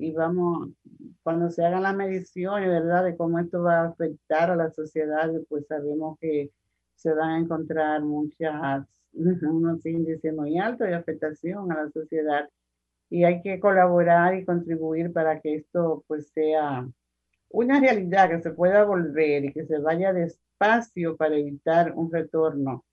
y 0.00 0.12
vamos, 0.12 0.70
cuando 1.22 1.50
se 1.50 1.64
hagan 1.64 1.82
las 1.82 1.94
mediciones, 1.94 2.68
¿verdad?, 2.68 3.04
de 3.04 3.16
cómo 3.16 3.38
esto 3.38 3.62
va 3.62 3.82
a 3.82 3.88
afectar 3.88 4.50
a 4.50 4.56
la 4.56 4.70
sociedad, 4.70 5.30
pues 5.48 5.66
sabemos 5.66 6.18
que 6.20 6.50
se 6.94 7.12
van 7.12 7.30
a 7.30 7.38
encontrar 7.38 8.02
muchas, 8.02 8.86
unos 9.12 9.84
índices 9.84 10.34
muy 10.34 10.58
altos 10.58 10.86
de 10.88 10.94
afectación 10.94 11.70
a 11.72 11.84
la 11.84 11.90
sociedad 11.90 12.48
y 13.10 13.24
hay 13.24 13.42
que 13.42 13.60
colaborar 13.60 14.34
y 14.36 14.44
contribuir 14.44 15.12
para 15.12 15.40
que 15.40 15.56
esto 15.56 16.04
pues 16.06 16.28
sea 16.30 16.88
una 17.50 17.80
realidad 17.80 18.30
que 18.30 18.40
se 18.40 18.52
pueda 18.52 18.84
volver 18.84 19.46
y 19.46 19.52
que 19.52 19.66
se 19.66 19.78
vaya 19.78 20.12
despacio 20.12 21.16
para 21.16 21.36
evitar 21.36 21.92
un 21.94 22.10
retorno 22.12 22.84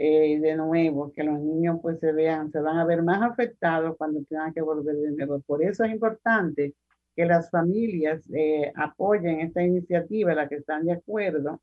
eh, 0.00 0.38
de 0.40 0.56
nuevo, 0.56 1.12
que 1.12 1.24
los 1.24 1.40
niños 1.40 1.80
pues 1.82 1.98
se 1.98 2.12
vean, 2.12 2.52
se 2.52 2.60
van 2.60 2.78
a 2.78 2.84
ver 2.84 3.02
más 3.02 3.20
afectados 3.22 3.96
cuando 3.98 4.22
tengan 4.28 4.52
que 4.54 4.60
volver 4.62 4.94
de 4.96 5.10
nuevo. 5.10 5.40
Por 5.40 5.62
eso 5.64 5.84
es 5.84 5.92
importante 5.92 6.74
que 7.16 7.26
las 7.26 7.50
familias 7.50 8.22
eh, 8.32 8.72
apoyen 8.76 9.40
esta 9.40 9.62
iniciativa, 9.62 10.34
la 10.34 10.48
que 10.48 10.56
están 10.56 10.86
de 10.86 10.92
acuerdo 10.92 11.60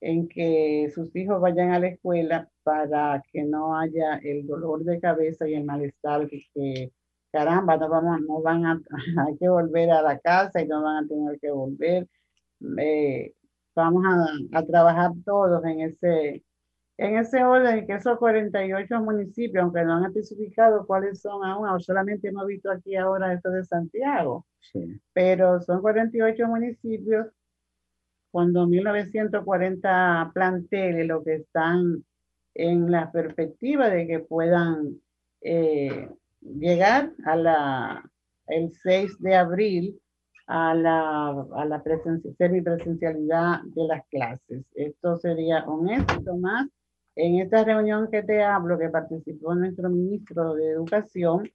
en 0.00 0.28
que 0.28 0.90
sus 0.94 1.14
hijos 1.14 1.40
vayan 1.40 1.70
a 1.72 1.78
la 1.78 1.88
escuela 1.88 2.48
para 2.64 3.22
que 3.32 3.44
no 3.44 3.78
haya 3.78 4.16
el 4.18 4.46
dolor 4.46 4.82
de 4.84 5.00
cabeza 5.00 5.48
y 5.48 5.54
el 5.54 5.64
malestar 5.64 6.28
que, 6.28 6.92
caramba, 7.32 7.76
no 7.76 7.88
vamos, 7.88 8.20
no 8.22 8.42
van 8.42 8.66
a, 8.66 8.80
hay 9.28 9.36
que 9.38 9.48
volver 9.48 9.90
a 9.92 10.02
la 10.02 10.18
casa 10.18 10.60
y 10.60 10.66
no 10.66 10.82
van 10.82 11.04
a 11.04 11.08
tener 11.08 11.38
que 11.40 11.50
volver. 11.52 12.08
Eh, 12.78 13.34
vamos 13.76 14.04
a, 14.06 14.58
a 14.58 14.66
trabajar 14.66 15.12
todos 15.24 15.64
en 15.64 15.80
ese, 15.82 16.42
en 17.00 17.16
ese 17.16 17.42
orden, 17.42 17.86
que 17.86 17.94
esos 17.94 18.18
48 18.18 19.00
municipios, 19.00 19.62
aunque 19.62 19.82
no 19.84 19.94
han 19.94 20.04
especificado 20.04 20.86
cuáles 20.86 21.22
son 21.22 21.42
aún, 21.42 21.66
o 21.66 21.80
solamente 21.80 22.28
hemos 22.28 22.46
visto 22.46 22.70
aquí 22.70 22.94
ahora 22.94 23.32
esto 23.32 23.48
de 23.50 23.64
Santiago, 23.64 24.44
pero 25.14 25.62
son 25.62 25.80
48 25.80 26.46
municipios 26.46 27.28
con 28.30 28.52
2.940 28.52 30.30
planteles, 30.34 31.06
lo 31.06 31.24
que 31.24 31.36
están 31.36 32.04
en 32.52 32.90
la 32.90 33.10
perspectiva 33.10 33.88
de 33.88 34.06
que 34.06 34.18
puedan 34.18 35.00
eh, 35.40 36.06
llegar 36.42 37.12
a 37.24 37.34
la, 37.34 38.10
el 38.46 38.74
6 38.74 39.22
de 39.22 39.36
abril 39.36 39.98
a 40.46 40.74
la, 40.74 41.28
a 41.30 41.64
la 41.64 41.82
semipresencialidad 42.36 43.62
de 43.62 43.84
las 43.84 44.06
clases. 44.08 44.66
Esto 44.74 45.16
sería 45.16 45.64
un 45.66 45.88
éxito 45.88 46.36
más 46.36 46.68
en 47.20 47.38
esta 47.40 47.64
reunión 47.64 48.08
que 48.10 48.22
te 48.22 48.42
hablo, 48.42 48.78
que 48.78 48.88
participó 48.88 49.54
nuestro 49.54 49.90
ministro 49.90 50.54
de 50.54 50.70
Educación, 50.70 51.50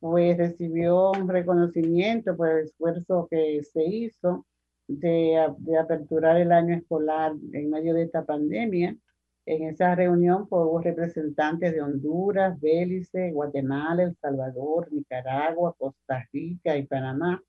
pues 0.00 0.38
recibió 0.38 1.10
un 1.10 1.28
reconocimiento 1.28 2.34
por 2.34 2.48
el 2.48 2.64
esfuerzo 2.64 3.28
que 3.30 3.62
se 3.62 3.84
hizo 3.84 4.46
de, 4.88 5.38
de 5.58 5.78
aperturar 5.78 6.38
el 6.38 6.50
año 6.50 6.74
escolar 6.76 7.34
en 7.52 7.70
medio 7.70 7.92
de 7.94 8.04
esta 8.04 8.24
pandemia. 8.24 8.96
En 9.44 9.64
esa 9.64 9.94
reunión 9.94 10.48
pues, 10.48 10.62
hubo 10.62 10.80
representantes 10.80 11.74
de 11.74 11.82
Honduras, 11.82 12.58
Belice, 12.58 13.32
Guatemala, 13.32 14.04
El 14.04 14.16
Salvador, 14.16 14.90
Nicaragua, 14.92 15.74
Costa 15.78 16.26
Rica 16.32 16.76
y 16.76 16.86
Panamá, 16.86 17.42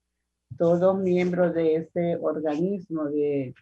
todos 0.58 0.98
miembros 0.98 1.54
de 1.54 1.76
ese 1.76 2.16
organismo 2.20 3.06
de, 3.06 3.54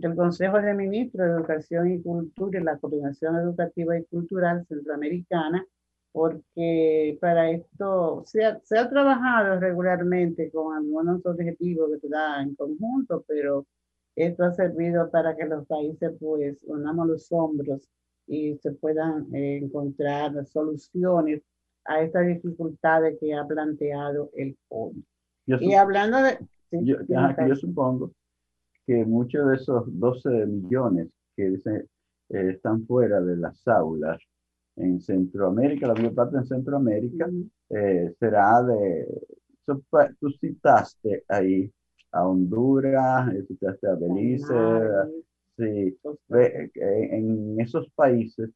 del 0.00 0.14
Consejo 0.14 0.60
de 0.60 0.74
Ministros 0.74 1.26
de 1.26 1.32
Educación 1.34 1.90
y 1.90 2.02
Cultura 2.02 2.60
y 2.60 2.64
la 2.64 2.78
Coordinación 2.78 3.36
Educativa 3.36 3.98
y 3.98 4.04
Cultural 4.04 4.66
Centroamericana, 4.66 5.64
porque 6.12 7.16
para 7.20 7.50
esto 7.50 8.22
se 8.26 8.44
ha, 8.44 8.60
se 8.62 8.78
ha 8.78 8.88
trabajado 8.88 9.58
regularmente 9.58 10.50
con 10.50 10.76
algunos 10.76 11.24
objetivos 11.24 11.90
que 11.90 12.00
se 12.00 12.08
dan 12.08 12.48
en 12.48 12.54
conjunto, 12.54 13.24
pero 13.26 13.66
esto 14.14 14.44
ha 14.44 14.52
servido 14.52 15.10
para 15.10 15.34
que 15.36 15.46
los 15.46 15.66
países 15.66 16.12
pues 16.20 16.62
unamos 16.64 17.06
los 17.08 17.32
hombros 17.32 17.88
y 18.26 18.56
se 18.58 18.72
puedan 18.72 19.34
eh, 19.34 19.58
encontrar 19.62 20.44
soluciones 20.46 21.42
a 21.84 22.02
estas 22.02 22.26
dificultades 22.26 23.16
que 23.20 23.34
ha 23.34 23.46
planteado 23.46 24.30
el 24.34 24.56
COVID. 24.68 25.02
y 25.46 25.74
hablando 25.74 26.22
de... 26.22 26.38
yo, 26.72 26.96
yo, 27.06 27.56
supongo 27.56 28.10
que 28.86 29.04
muchos 29.04 29.48
de 29.48 29.56
esos 29.56 29.84
12 29.86 30.46
millones 30.46 31.08
que 31.36 31.54
eh, 31.54 31.84
están 32.28 32.86
fuera 32.86 33.20
de 33.20 33.36
las 33.36 33.66
aulas 33.68 34.18
en 34.76 35.00
Centroamérica, 35.00 35.88
la 35.88 35.94
mayor 35.94 36.14
parte 36.14 36.36
en 36.36 36.46
Centroamérica, 36.46 37.28
eh, 37.70 38.14
será 38.18 38.62
de... 38.62 39.06
Tú 39.66 40.30
citaste 40.40 41.24
ahí 41.28 41.70
a 42.12 42.24
Honduras, 42.26 43.28
a 43.28 43.94
Belice, 43.94 44.54
sí, 45.56 45.98
en 46.84 47.60
esos 47.60 47.90
países 47.96 48.50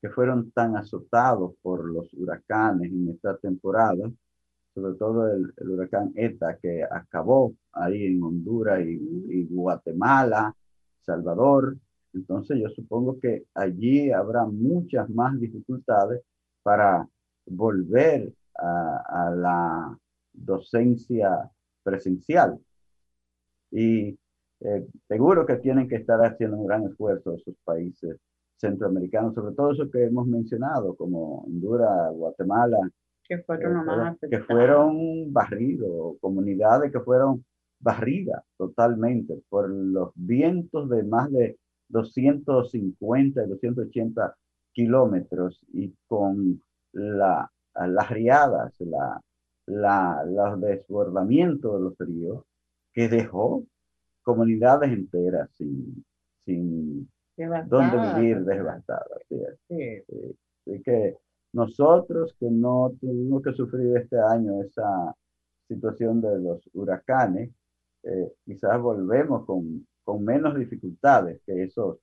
que 0.00 0.08
fueron 0.10 0.50
tan 0.50 0.76
azotados 0.76 1.54
por 1.62 1.84
los 1.84 2.12
huracanes 2.14 2.90
en 2.90 3.10
esta 3.10 3.36
temporada, 3.36 4.10
sobre 4.76 4.94
todo 4.96 5.32
el, 5.32 5.54
huracán 5.66 6.12
ETA 6.14 6.58
que 6.58 6.84
acabó 6.84 7.54
ahí 7.72 8.04
en 8.04 8.22
Honduras 8.22 8.80
y, 8.86 9.00
y, 9.30 9.46
Guatemala, 9.46 10.54
Salvador. 11.00 11.78
Entonces 12.12 12.58
yo 12.60 12.68
supongo 12.68 13.18
que 13.18 13.44
allí 13.54 14.10
habrá 14.10 14.44
muchas 14.44 15.08
más 15.08 15.40
dificultades 15.40 16.22
para 16.62 17.08
volver 17.46 18.30
a, 18.58 19.28
a 19.28 19.30
la 19.30 19.98
docencia 20.34 21.50
presencial. 21.82 22.58
Y 23.70 24.18
eh, 24.60 24.86
seguro 25.08 25.46
que 25.46 25.56
tienen 25.56 25.88
que 25.88 25.96
estar 25.96 26.20
haciendo 26.20 26.58
un 26.58 26.66
gran 26.66 26.84
esfuerzo 26.84 27.32
esos 27.32 27.54
países 27.64 28.18
centroamericanos, 28.58 29.34
sobre 29.34 29.54
todo 29.54 29.72
eso 29.72 29.90
que 29.90 30.04
hemos 30.04 30.26
mencionado, 30.26 30.94
como 30.96 31.44
Honduras, 31.44 32.12
Guatemala, 32.12 32.78
que 33.28 33.38
fueron, 33.38 34.18
que 34.30 34.38
fueron 34.40 35.32
barridos, 35.32 36.16
comunidades 36.20 36.92
que 36.92 37.00
fueron 37.00 37.44
barridas 37.78 38.42
totalmente 38.56 39.42
por 39.48 39.68
los 39.68 40.10
vientos 40.14 40.88
de 40.88 41.02
más 41.04 41.30
de 41.30 41.58
250 41.88 43.44
y 43.44 43.48
280 43.48 44.36
kilómetros 44.72 45.60
y 45.72 45.94
con 46.06 46.60
la, 46.92 47.50
las 47.74 48.10
riadas, 48.10 48.72
la, 48.80 49.20
la, 49.66 50.24
los 50.24 50.60
desbordamientos 50.60 51.74
de 51.74 51.80
los 51.80 51.98
ríos, 51.98 52.44
que 52.92 53.08
dejó 53.08 53.64
comunidades 54.22 54.90
enteras 54.90 55.50
sin, 55.56 56.04
sin 56.44 57.08
dónde 57.36 58.20
vivir 58.20 58.44
devastadas. 58.44 59.20
Así, 59.30 60.82
que 60.84 61.16
nosotros 61.56 62.36
que 62.38 62.50
no 62.50 62.92
tuvimos 63.00 63.42
que 63.42 63.54
sufrir 63.54 63.96
este 63.96 64.20
año 64.20 64.62
esa 64.62 65.16
situación 65.66 66.20
de 66.20 66.38
los 66.38 66.60
huracanes, 66.74 67.50
eh, 68.02 68.30
quizás 68.44 68.78
volvemos 68.80 69.46
con, 69.46 69.86
con, 70.04 70.22
menos 70.22 70.54
dificultades 70.54 71.40
que 71.46 71.64
esos 71.64 71.96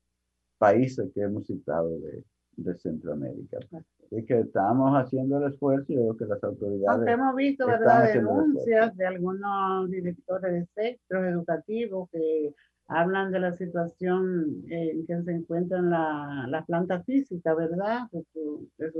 países 0.57 1.11
que 1.13 1.21
hemos 1.21 1.45
citado 1.45 1.99
de, 1.99 2.23
de 2.57 2.77
Centroamérica. 2.79 3.59
Así 3.71 4.25
que 4.25 4.39
estamos 4.39 4.91
haciendo 4.95 5.37
el 5.37 5.53
esfuerzo 5.53 5.93
y 5.93 5.97
veo 5.97 6.17
que 6.17 6.25
las 6.25 6.43
autoridades. 6.43 6.97
Aunque 6.97 7.11
hemos 7.11 7.35
visto, 7.35 7.67
¿verdad?, 7.67 8.11
denuncias 8.11 8.97
de 8.97 9.05
algunos 9.05 9.89
directores 9.89 10.51
de 10.51 10.67
centros 10.73 11.25
educativos 11.25 12.09
que 12.11 12.55
hablan 12.87 13.31
de 13.31 13.39
la 13.39 13.53
situación 13.53 14.63
en 14.69 15.05
que 15.05 15.21
se 15.23 15.31
encuentran 15.31 15.89
la, 15.89 16.45
la 16.47 16.65
planta 16.65 17.01
física, 17.03 17.53
¿verdad?, 17.53 18.07
de 18.11 18.23
su, 18.33 18.69
de 18.77 18.91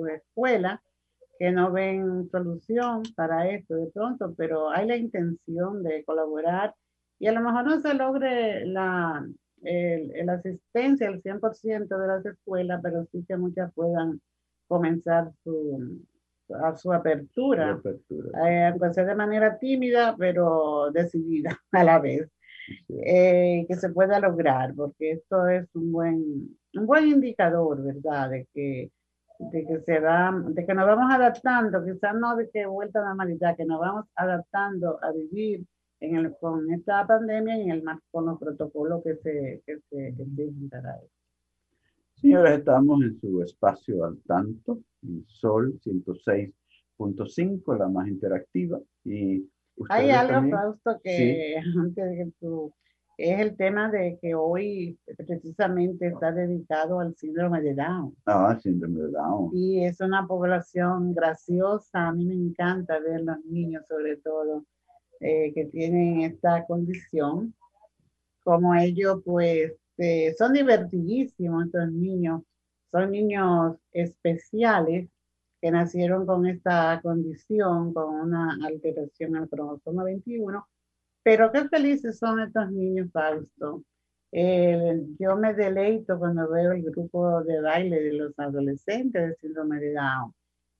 que 1.40 1.52
no 1.52 1.72
ven 1.72 2.30
solución 2.30 3.04
para 3.16 3.50
esto 3.50 3.76
de 3.76 3.92
pronto, 3.92 4.34
pero 4.38 4.70
hay 4.70 4.88
la 4.88 4.96
intención 4.96 5.84
de 5.84 6.04
colaborar 6.06 6.74
y 7.20 7.28
a 7.28 7.32
lo 7.32 7.42
mejor 7.42 7.66
no 7.66 7.82
se 7.82 7.94
logre 7.94 8.66
la, 8.66 9.26
el, 9.64 10.30
asistencia 10.30 11.08
al 11.08 11.22
100% 11.22 11.98
de 11.98 12.08
las 12.08 12.26
escuelas, 12.26 12.82
pero 12.84 13.06
sí 13.12 13.26
que 13.28 13.38
muchas 13.38 13.74
puedan 13.74 14.22
comenzar 14.68 15.32
su, 15.44 16.02
a 16.50 16.76
su 16.76 16.92
apertura, 16.92 17.80
eh, 18.48 18.66
aunque 18.66 18.94
sea 18.94 19.06
de 19.06 19.16
manera 19.16 19.58
tímida, 19.58 20.16
pero 20.18 20.92
decidida 20.92 21.58
a 21.72 21.84
la 21.84 22.00
vez, 22.00 22.30
eh, 22.90 23.66
que 23.68 23.76
se 23.76 23.90
pueda 23.90 24.20
lograr, 24.20 24.74
porque 24.76 25.12
esto 25.12 25.48
es 25.48 25.68
un 25.76 25.92
buen, 25.92 26.58
un 26.74 26.86
buen 26.86 27.08
indicador, 27.08 27.84
¿verdad? 27.84 28.30
De 28.30 28.48
que, 28.54 28.92
de 29.40 29.66
que 29.66 29.80
se 29.82 30.00
va, 30.00 30.32
de 30.48 30.66
que 30.66 30.74
nos 30.74 30.86
vamos 30.86 31.14
adaptando, 31.14 31.84
quizás 31.84 32.16
no 32.16 32.36
de 32.36 32.50
que 32.50 32.66
vuelta 32.66 33.00
a 33.00 33.04
la 33.04 33.10
normalidad, 33.10 33.58
que 33.58 33.66
nos 33.66 33.80
vamos 33.80 34.06
adaptando 34.16 35.00
a 35.04 35.12
vivir 35.12 35.66
en 36.00 36.16
el, 36.18 36.36
con 36.38 36.72
esta 36.72 37.06
pandemia 37.08 37.58
y 37.58 37.64
en 37.64 37.72
el, 37.72 37.84
con 38.12 38.26
los 38.26 38.40
protocolos 38.40 39.04
que 39.04 39.16
se, 39.18 39.64
que 39.66 39.80
se, 39.90 40.14
que 40.16 40.26
se 40.26 40.52
Señores, 42.16 42.60
estamos 42.60 43.02
en 43.04 43.20
su 43.20 43.42
espacio 43.42 44.06
al 44.06 44.18
tanto, 44.22 44.80
en 45.02 45.26
Sol 45.28 45.78
106.5, 45.84 47.78
la 47.78 47.90
más 47.90 48.08
interactiva. 48.08 48.80
Y 49.04 49.46
Hay 49.90 50.12
algo, 50.12 50.50
Fausto, 50.50 51.00
que 51.04 51.56
antes 51.78 52.06
de 52.06 52.32
tú, 52.40 52.74
es 53.18 53.40
el 53.40 53.56
tema 53.56 53.90
de 53.92 54.18
que 54.22 54.34
hoy 54.36 54.98
precisamente 55.18 56.08
está 56.08 56.32
dedicado 56.32 57.00
al 57.00 57.16
síndrome 57.16 57.62
de 57.62 57.76
Down. 57.76 58.16
Ah, 58.26 58.58
síndrome 58.62 59.02
de 59.02 59.12
Down. 59.12 59.52
Y 59.54 59.86
es 59.86 60.00
una 60.02 60.26
población 60.28 61.14
graciosa, 61.14 62.08
a 62.08 62.12
mí 62.12 62.26
me 62.26 62.34
encanta 62.34 63.00
ver 63.00 63.22
los 63.22 63.44
niños 63.46 63.86
sobre 63.88 64.18
todo 64.18 64.66
eh, 65.20 65.54
que 65.54 65.66
tienen 65.66 66.22
esta 66.22 66.66
condición, 66.66 67.54
como 68.44 68.76
ellos 68.76 69.22
pues 69.24 69.74
este, 69.98 70.36
son 70.38 70.54
divertidísimos 70.54 71.66
estos 71.66 71.92
niños, 71.92 72.42
son 72.92 73.12
niños 73.12 73.78
especiales 73.92 75.10
que 75.64 75.72
nacieron 75.72 76.26
con 76.26 76.46
esta 76.46 77.00
condición, 77.02 77.94
con 77.94 78.16
una 78.16 78.58
alteración 78.66 79.38
al 79.38 79.48
cromosoma 79.48 80.04
21, 80.04 80.68
pero 81.24 81.54
qué 81.54 81.70
felices 81.70 82.20
son 82.20 82.42
estos 82.42 82.70
niños, 82.70 83.10
Fausto. 83.14 83.82
Eh, 84.34 85.02
yo 85.18 85.38
me 85.38 85.54
deleito 85.54 86.20
cuando 86.20 86.50
veo 86.50 86.74
el 86.74 86.84
grupo 86.84 87.44
de 87.44 87.62
baile 87.62 88.02
de 88.02 88.12
los 88.12 88.38
adolescentes 88.38 89.30
de 89.30 89.36
síndrome 89.36 89.80
de 89.80 89.94
Down. 89.94 90.34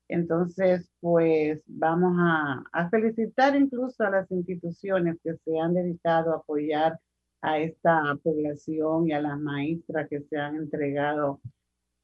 Entonces, 0.10 0.92
pues 1.00 1.62
vamos 1.66 2.16
a, 2.20 2.64
a 2.74 2.90
felicitar 2.90 3.56
incluso 3.56 4.04
a 4.04 4.10
las 4.10 4.30
instituciones 4.32 5.18
que 5.24 5.38
se 5.46 5.60
han 5.60 5.76
dedicado 5.76 6.34
a 6.34 6.38
apoyar 6.40 7.00
a 7.42 7.60
esta 7.60 8.18
población 8.22 9.08
y 9.08 9.14
a 9.14 9.22
las 9.22 9.40
maestras 9.40 10.10
que 10.10 10.22
se 10.24 10.38
han 10.38 10.58
entregado 10.58 11.40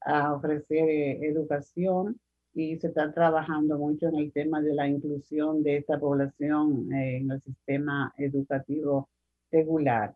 a 0.00 0.32
ofrecer 0.34 0.88
eh, 0.88 1.26
educación 1.26 2.18
y 2.54 2.78
se 2.78 2.88
está 2.88 3.12
trabajando 3.12 3.78
mucho 3.78 4.08
en 4.08 4.16
el 4.16 4.32
tema 4.32 4.60
de 4.60 4.74
la 4.74 4.88
inclusión 4.88 5.62
de 5.62 5.78
esta 5.78 5.98
población 5.98 6.92
eh, 6.92 7.18
en 7.18 7.30
el 7.30 7.40
sistema 7.42 8.12
educativo 8.16 9.08
regular. 9.50 10.14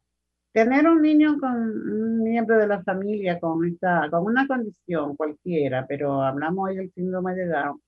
Tener 0.52 0.86
un 0.88 1.02
niño 1.02 1.38
con 1.40 1.52
un 1.52 2.22
miembro 2.22 2.58
de 2.58 2.68
la 2.68 2.82
familia 2.82 3.40
con, 3.40 3.64
esta, 3.66 4.08
con 4.10 4.24
una 4.24 4.46
condición 4.46 5.16
cualquiera, 5.16 5.86
pero 5.86 6.22
hablamos 6.22 6.68
hoy 6.70 6.76
del 6.76 6.92
síndrome 6.92 7.34
de 7.34 7.46
Down, 7.46 7.80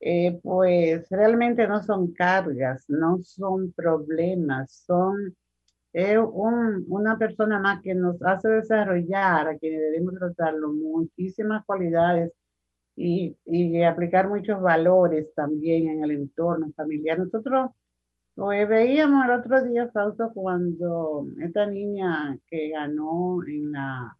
eh, 0.00 0.38
pues 0.42 1.06
realmente 1.10 1.66
no 1.66 1.82
son 1.82 2.12
cargas, 2.12 2.84
no 2.88 3.18
son 3.22 3.72
problemas, 3.72 4.84
son 4.86 5.36
es 5.92 6.18
un, 6.18 6.84
una 6.88 7.18
persona 7.18 7.58
más 7.58 7.82
que 7.82 7.94
nos 7.94 8.22
hace 8.22 8.48
desarrollar, 8.48 9.48
a 9.48 9.58
quienes 9.58 9.80
debemos 9.80 10.14
tratarlo, 10.14 10.72
muchísimas 10.72 11.64
cualidades 11.64 12.32
y, 12.98 13.36
y, 13.46 13.82
aplicar 13.84 14.28
muchos 14.28 14.60
valores 14.60 15.32
también 15.34 15.88
en 15.88 16.04
el 16.04 16.10
entorno 16.12 16.72
familiar. 16.76 17.18
Nosotros 17.18 17.70
Pues 18.34 18.68
veíamos 18.68 19.26
el 19.26 19.32
otro 19.32 19.64
día, 19.64 19.90
Fausto, 19.92 20.32
cuando 20.34 21.26
esta 21.40 21.66
niña 21.66 22.38
que 22.48 22.70
ganó 22.70 23.40
en 23.46 23.72
la, 23.72 24.16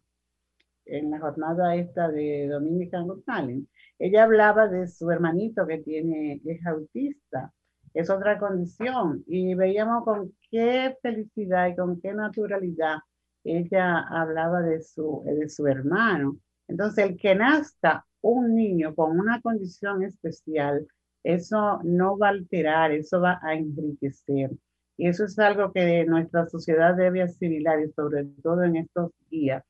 en 0.85 1.11
la 1.11 1.19
jornada 1.19 1.75
esta 1.75 2.09
de 2.09 2.47
Dominican 2.49 3.07
Got 3.07 3.25
Talent, 3.25 3.67
ella 3.99 4.23
hablaba 4.25 4.67
de 4.67 4.87
su 4.87 5.09
hermanito 5.11 5.67
que 5.67 5.79
tiene, 5.79 6.41
es 6.45 6.65
autista, 6.67 7.53
es 7.93 8.09
otra 8.09 8.39
condición, 8.39 9.23
y 9.27 9.55
veíamos 9.55 10.03
con 10.05 10.33
qué 10.51 10.97
felicidad 11.01 11.67
y 11.69 11.75
con 11.75 11.99
qué 12.01 12.13
naturalidad 12.13 12.99
ella 13.43 13.99
hablaba 14.09 14.61
de 14.61 14.81
su, 14.83 15.23
de 15.25 15.49
su 15.49 15.67
hermano. 15.67 16.37
Entonces, 16.67 17.05
el 17.09 17.17
que 17.17 17.35
nazca 17.35 18.05
un 18.21 18.55
niño 18.55 18.95
con 18.95 19.19
una 19.19 19.41
condición 19.41 20.03
especial, 20.03 20.87
eso 21.23 21.79
no 21.83 22.17
va 22.17 22.27
a 22.27 22.31
alterar, 22.31 22.91
eso 22.91 23.21
va 23.21 23.39
a 23.41 23.53
enriquecer. 23.55 24.51
Y 24.97 25.07
eso 25.07 25.25
es 25.25 25.39
algo 25.39 25.71
que 25.71 26.05
nuestra 26.05 26.47
sociedad 26.47 26.95
debe 26.95 27.21
asimilar 27.21 27.79
y 27.81 27.91
sobre 27.91 28.25
todo 28.43 28.63
en 28.63 28.77
estos 28.77 29.11
días. 29.29 29.63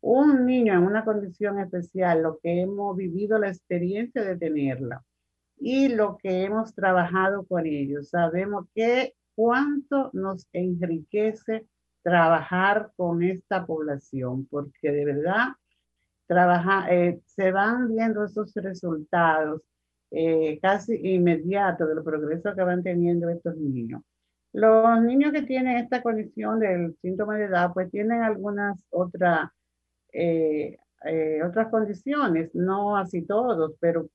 Un 0.00 0.46
niño 0.46 0.74
en 0.74 0.84
una 0.84 1.04
condición 1.04 1.58
especial, 1.58 2.22
lo 2.22 2.38
que 2.38 2.60
hemos 2.60 2.96
vivido 2.96 3.38
la 3.38 3.48
experiencia 3.48 4.22
de 4.22 4.36
tenerla 4.36 5.02
y 5.56 5.88
lo 5.88 6.18
que 6.18 6.44
hemos 6.44 6.74
trabajado 6.74 7.44
con 7.46 7.66
ellos, 7.66 8.10
sabemos 8.10 8.66
que 8.74 9.14
cuánto 9.34 10.10
nos 10.12 10.46
enriquece 10.52 11.66
trabajar 12.02 12.92
con 12.96 13.22
esta 13.22 13.66
población, 13.66 14.46
porque 14.46 14.92
de 14.92 15.04
verdad 15.04 15.48
trabaja, 16.28 16.86
eh, 16.90 17.20
se 17.26 17.50
van 17.50 17.88
viendo 17.88 18.24
esos 18.24 18.54
resultados 18.54 19.62
eh, 20.10 20.58
casi 20.62 20.94
inmediato 21.14 21.86
de 21.86 21.96
los 21.96 22.04
progresos 22.04 22.54
que 22.54 22.62
van 22.62 22.82
teniendo 22.82 23.28
estos 23.30 23.56
niños. 23.56 24.02
Los 24.52 25.02
niños 25.02 25.32
que 25.32 25.42
tienen 25.42 25.78
esta 25.78 26.02
condición 26.02 26.60
del 26.60 26.96
síntoma 27.02 27.36
de 27.36 27.44
edad, 27.46 27.72
pues 27.74 27.90
tienen 27.90 28.22
algunas 28.22 28.84
otras 28.90 29.50
eh, 30.12 30.78
otras 31.46 31.68
condiciones, 31.68 32.54
no 32.54 32.96
así 32.96 33.22
todos, 33.22 33.74
pero 33.80 34.08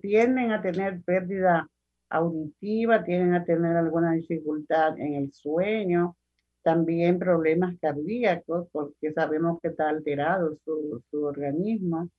tienden 0.00 0.52
a 0.52 0.60
tener 0.62 1.02
pérdida 1.02 1.68
auditiva, 2.10 3.04
tienden 3.04 3.34
a 3.34 3.44
tener 3.44 3.76
alguna 3.76 4.12
dificultad 4.12 4.98
en 4.98 5.14
el 5.14 5.32
sueño, 5.32 6.16
también 6.62 7.18
problemas 7.18 7.76
cardíacos, 7.80 8.68
porque 8.72 9.12
sabemos 9.12 9.60
que 9.62 9.68
está 9.68 9.88
alterado 9.88 10.56
su, 10.64 11.02
su 11.10 11.24
organismo 11.24 12.10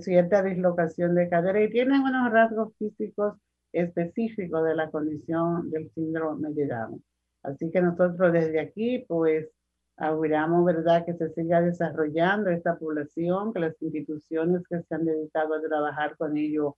cierta 0.00 0.42
dislocación 0.42 1.14
de 1.14 1.28
cadera 1.28 1.62
y 1.62 1.70
tienen 1.70 2.00
unos 2.02 2.32
rasgos 2.32 2.72
físicos 2.78 3.34
específicos 3.72 4.64
de 4.64 4.74
la 4.74 4.90
condición 4.90 5.70
del 5.70 5.90
síndrome 5.94 6.52
de 6.52 6.66
Down. 6.66 7.02
Así 7.42 7.70
que 7.70 7.80
nosotros 7.80 8.32
desde 8.32 8.60
aquí, 8.60 9.04
pues, 9.06 9.48
auguramos, 9.98 10.64
¿verdad?, 10.64 11.04
que 11.04 11.14
se 11.14 11.30
siga 11.30 11.60
desarrollando 11.60 12.50
esta 12.50 12.78
población, 12.78 13.52
que 13.52 13.60
las 13.60 13.80
instituciones 13.82 14.62
que 14.68 14.82
se 14.82 14.94
han 14.94 15.04
dedicado 15.04 15.54
a 15.54 15.60
trabajar 15.60 16.16
con 16.16 16.36
ellos 16.36 16.74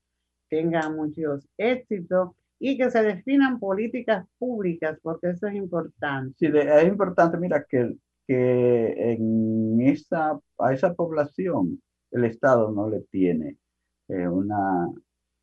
tengan 0.49 0.97
muchos 0.97 1.47
éxitos 1.57 2.31
y 2.59 2.77
que 2.77 2.91
se 2.91 3.03
definan 3.03 3.59
políticas 3.59 4.27
públicas, 4.39 4.99
porque 5.03 5.31
eso 5.31 5.47
es 5.47 5.55
importante. 5.55 6.35
Sí, 6.39 6.47
es 6.47 6.85
importante, 6.85 7.39
mira, 7.39 7.65
que, 7.69 7.95
que 8.27 9.13
en 9.13 9.81
esa, 9.81 10.39
a 10.59 10.73
esa 10.73 10.95
población 10.95 11.81
el 12.11 12.25
Estado 12.25 12.71
no 12.73 12.89
le 12.89 13.01
tiene 13.11 13.57
eh, 14.09 14.29
una 14.29 14.89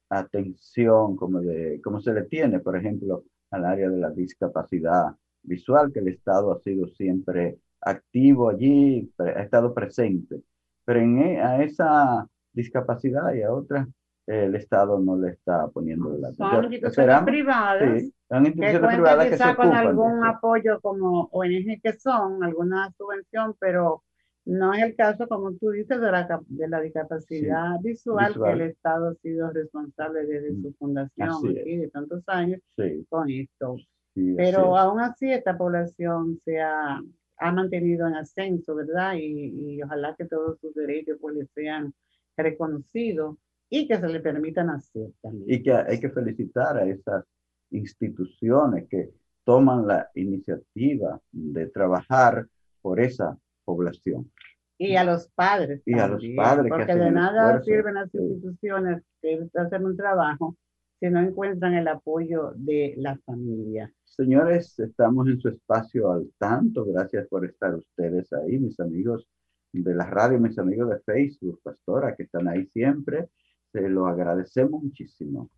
atención 0.09 1.15
como, 1.15 1.41
de, 1.41 1.81
como 1.83 2.01
se 2.01 2.13
le 2.13 2.23
tiene, 2.23 2.59
por 2.59 2.75
ejemplo, 2.77 3.23
al 3.51 3.65
área 3.65 3.89
de 3.89 3.97
la 3.97 4.09
discapacidad 4.11 5.15
visual, 5.43 5.91
que 5.93 5.99
el 5.99 6.09
Estado 6.09 6.51
ha 6.51 6.59
sido 6.61 6.87
siempre 6.87 7.59
activo 7.81 8.49
allí, 8.49 9.11
ha 9.17 9.41
estado 9.43 9.73
presente. 9.73 10.41
Pero 10.85 10.99
en, 10.99 11.19
e, 11.19 11.41
a 11.41 11.63
esa 11.63 12.27
discapacidad 12.53 13.33
y 13.33 13.41
a 13.43 13.51
otras, 13.53 13.87
el 14.27 14.55
Estado 14.55 14.99
no 14.99 15.17
le 15.17 15.31
está 15.31 15.67
poniendo 15.67 16.09
la 16.17 16.29
atención. 16.29 16.49
Son 16.49 16.73
instituciones 16.73 17.21
privadas. 17.23 18.01
Sí, 18.01 18.13
son 18.27 18.45
instituciones 18.45 18.89
que 18.89 18.95
privadas 18.95 19.29
que 19.29 19.37
se 19.37 19.55
con 19.55 19.73
algún 19.73 20.25
apoyo 20.25 20.79
como 20.81 21.29
ONG 21.31 21.81
que 21.81 21.93
son, 21.93 22.43
alguna 22.43 22.91
subvención, 22.97 23.55
pero 23.59 24.03
no 24.45 24.73
es 24.73 24.83
el 24.83 24.95
caso, 24.95 25.27
como 25.27 25.53
tú 25.53 25.71
dices, 25.71 25.99
de 25.99 26.11
la, 26.11 26.41
de 26.47 26.67
la 26.67 26.81
discapacidad 26.81 27.79
visual, 27.81 28.33
que 28.33 28.51
el 28.51 28.61
Estado 28.61 29.09
ha 29.09 29.15
sido 29.15 29.51
responsable 29.51 30.25
desde 30.25 30.61
su 30.61 30.73
fundación 30.73 31.57
y 31.65 31.77
de 31.77 31.87
tantos 31.89 32.23
años 32.27 32.61
con 33.09 33.29
esto. 33.29 33.77
Pero 34.13 34.77
aún 34.77 35.01
así 35.01 35.29
esta 35.31 35.57
población 35.57 36.39
se 36.45 36.61
ha, 36.61 37.01
ha, 37.37 37.51
mantenido 37.51 38.07
en 38.07 38.15
ascenso, 38.15 38.73
¿verdad? 38.75 39.15
Y, 39.15 39.75
y, 39.75 39.83
ojalá 39.83 40.15
que 40.15 40.25
todos 40.25 40.57
sus 40.61 40.73
derechos 40.73 41.17
pues 41.19 41.35
les 41.35 41.49
sean 41.51 41.93
reconocidos 42.37 43.35
y 43.69 43.87
que 43.87 43.97
se 43.97 44.07
le 44.07 44.19
permitan 44.19 44.69
hacer 44.69 45.11
también. 45.21 45.45
Y 45.47 45.63
que 45.63 45.73
hay 45.73 45.99
que 45.99 46.09
felicitar 46.09 46.77
a 46.77 46.85
esas 46.85 47.25
instituciones 47.71 48.87
que 48.89 49.11
toman 49.43 49.87
la 49.87 50.09
iniciativa 50.15 51.19
de 51.31 51.67
trabajar 51.67 52.47
por 52.81 52.99
esa 52.99 53.37
población. 53.63 54.31
Y 54.77 54.95
a 54.95 55.03
los 55.03 55.27
padres. 55.29 55.81
Y 55.85 55.97
a 55.97 56.07
los 56.07 56.23
padres. 56.35 56.69
Porque 56.69 56.95
de 56.95 57.11
nada 57.11 57.61
sirven 57.63 57.95
las 57.95 58.13
instituciones 58.13 59.03
que 59.21 59.47
hacen 59.55 59.85
un 59.85 59.95
trabajo 59.95 60.57
si 60.99 61.09
no 61.09 61.19
encuentran 61.19 61.73
el 61.73 61.87
apoyo 61.87 62.53
de 62.55 62.93
la 62.97 63.17
familia. 63.25 63.91
Señores, 64.03 64.79
estamos 64.79 65.27
en 65.27 65.39
su 65.39 65.49
espacio 65.49 66.11
al 66.11 66.29
tanto. 66.37 66.85
Gracias 66.85 67.27
por 67.27 67.45
estar 67.45 67.75
ustedes 67.75 68.31
ahí, 68.33 68.57
mis 68.57 68.79
amigos 68.79 69.27
de 69.73 69.93
la 69.93 70.05
radio, 70.05 70.39
mis 70.39 70.57
amigos 70.57 70.89
de 70.89 70.99
Facebook, 70.99 71.59
pastora, 71.63 72.15
que 72.15 72.23
están 72.23 72.47
ahí 72.47 72.65
siempre. 72.67 73.29
Se 73.75 73.89
lo 73.89 74.07
agradecemos 74.07 74.81
muchísimo. 74.81 75.49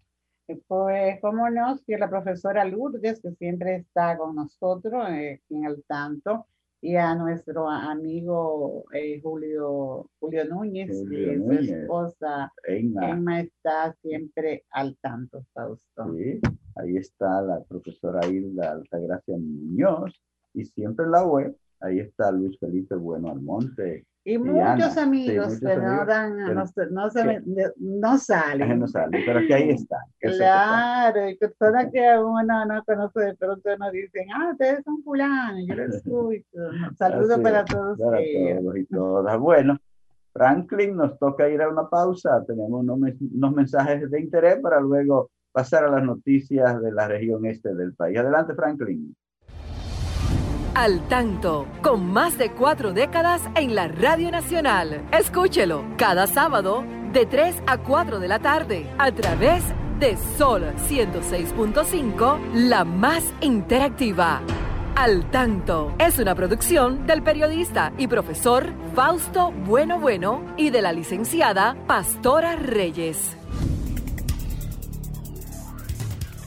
Pues, 0.67 1.19
cómo 1.21 1.47
no, 1.51 1.77
que 1.85 1.99
la 1.99 2.09
profesora 2.09 2.65
Lourdes, 2.65 3.21
que 3.21 3.31
siempre 3.33 3.75
está 3.75 4.17
con 4.17 4.35
nosotros 4.35 5.07
eh, 5.11 5.41
en 5.51 5.65
el 5.65 5.83
tanto 5.83 6.47
y 6.81 6.95
a 6.95 7.13
nuestro 7.13 7.69
amigo 7.69 8.85
eh, 8.91 9.19
Julio, 9.21 10.09
Julio 10.19 10.45
Núñez, 10.45 10.89
y 10.89 11.37
su 11.37 11.51
esposa 11.51 12.51
Emma. 12.63 13.41
está 13.41 13.93
siempre 14.01 14.65
al 14.71 14.97
tanto, 14.97 15.45
Fausto. 15.53 16.15
Sí, 16.15 16.39
ahí 16.75 16.97
está 16.97 17.41
la 17.43 17.63
profesora 17.63 18.25
Hilda 18.25 18.71
Altagracia 18.71 19.37
Muñoz 19.37 20.19
y 20.55 20.65
siempre 20.65 21.05
la 21.05 21.23
web, 21.23 21.55
ahí 21.81 21.99
está 21.99 22.31
Luis 22.31 22.57
Felipe 22.57 22.95
Bueno 22.95 23.29
Almonte, 23.29 24.07
y 24.27 24.37
muchos 24.37 24.97
amigos, 24.97 25.57
pero, 25.61 25.81
no, 25.81 26.05
dan, 26.05 26.53
no, 26.53 26.67
se, 26.67 26.85
no, 26.87 27.09
salen. 27.09 27.43
No 27.77 28.17
salen, 28.17 29.23
pero 29.25 29.39
que 29.47 29.53
ahí 29.53 29.69
están. 29.69 30.01
claro, 30.19 31.29
y 31.29 31.37
personas 31.37 31.87
que 31.93 32.01
uno 32.19 32.65
no 32.65 32.83
conoce 32.83 33.21
de 33.21 33.35
pronto 33.35 33.77
nos 33.77 33.89
dicen, 33.93 34.27
ah, 34.35 34.49
ustedes 34.51 34.83
son 34.83 35.01
fulanos, 35.01 35.63
yo 35.65 35.75
les 35.75 35.95
escucho. 36.03 36.59
Saludos 36.97 37.39
para 37.39 37.63
todos. 37.63 37.97
Para 37.97 38.17
todos 38.17 38.77
y 38.77 38.85
todas. 38.87 39.39
Bueno, 39.39 39.77
Franklin, 40.33 40.97
nos 40.97 41.17
toca 41.17 41.47
ir 41.47 41.61
a 41.61 41.69
una 41.69 41.87
pausa. 41.87 42.43
Tenemos 42.45 42.81
unos, 42.81 42.99
unos 43.33 43.53
mensajes 43.53 44.11
de 44.11 44.19
interés 44.19 44.59
para 44.59 44.81
luego 44.81 45.31
pasar 45.53 45.85
a 45.85 45.89
las 45.89 46.03
noticias 46.03 46.81
de 46.81 46.91
la 46.91 47.07
región 47.07 47.45
este 47.45 47.73
del 47.73 47.93
país. 47.93 48.17
Adelante, 48.17 48.53
Franklin. 48.55 49.15
Al 50.77 51.07
tanto, 51.07 51.65
con 51.81 52.05
más 52.13 52.37
de 52.37 52.51
cuatro 52.51 52.93
décadas 52.93 53.41
en 53.55 53.73
la 53.73 53.87
Radio 53.87 54.29
Nacional. 54.29 55.07
Escúchelo 55.11 55.83
cada 55.97 56.27
sábado 56.27 56.83
de 57.11 57.25
3 57.25 57.63
a 57.65 57.79
4 57.79 58.19
de 58.19 58.27
la 58.27 58.37
tarde 58.37 58.87
a 58.99 59.11
través 59.11 59.63
de 59.99 60.15
Sol 60.37 60.65
106.5, 60.87 62.53
la 62.53 62.85
más 62.85 63.33
interactiva. 63.41 64.43
Al 64.95 65.31
tanto 65.31 65.95
es 65.97 66.19
una 66.19 66.35
producción 66.35 67.07
del 67.07 67.23
periodista 67.23 67.91
y 67.97 68.05
profesor 68.05 68.67
Fausto 68.93 69.51
Bueno 69.65 69.99
Bueno 69.99 70.45
y 70.57 70.69
de 70.69 70.83
la 70.83 70.93
licenciada 70.93 71.75
Pastora 71.87 72.55
Reyes. 72.55 73.35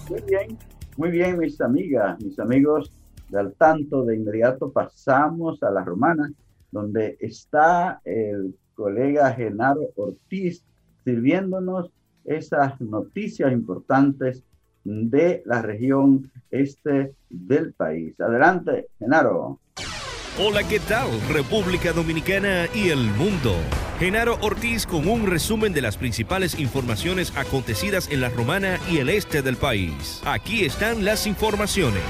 Muy 0.09 0.21
bien, 0.23 0.59
muy 0.97 1.11
bien, 1.11 1.37
mis 1.37 1.61
amigas, 1.61 2.21
mis 2.21 2.39
amigos 2.39 2.93
al 3.35 3.55
tanto, 3.55 4.05
de 4.05 4.17
inmediato 4.17 4.71
pasamos 4.71 5.63
a 5.63 5.71
la 5.71 5.85
romana, 5.85 6.33
donde 6.71 7.17
está 7.21 8.01
el 8.05 8.55
colega 8.75 9.33
Genaro 9.33 9.89
Ortiz 9.97 10.65
sirviéndonos 11.05 11.91
esas 12.25 12.81
noticias 12.81 13.53
importantes 13.53 14.43
de 14.85 15.43
la 15.45 15.63
región 15.63 16.31
este 16.51 17.13
del 17.29 17.73
país. 17.73 18.19
Adelante, 18.21 18.87
Genaro. 18.99 19.59
Hola, 20.39 20.63
¿qué 20.67 20.79
tal? 20.81 21.09
República 21.29 21.93
Dominicana 21.93 22.67
y 22.75 22.89
el 22.89 22.99
mundo. 22.99 23.55
Genaro 23.99 24.39
Ortiz 24.41 24.87
con 24.87 25.07
un 25.07 25.27
resumen 25.27 25.75
de 25.75 25.83
las 25.83 25.99
principales 25.99 26.59
informaciones 26.59 27.37
acontecidas 27.37 28.11
en 28.11 28.23
la 28.23 28.31
Romana 28.31 28.79
y 28.91 28.99
el 28.99 29.11
este 29.11 29.43
del 29.43 29.57
país. 29.57 30.23
Aquí 30.25 30.65
están 30.65 31.05
las 31.05 31.27
informaciones. 31.27 32.03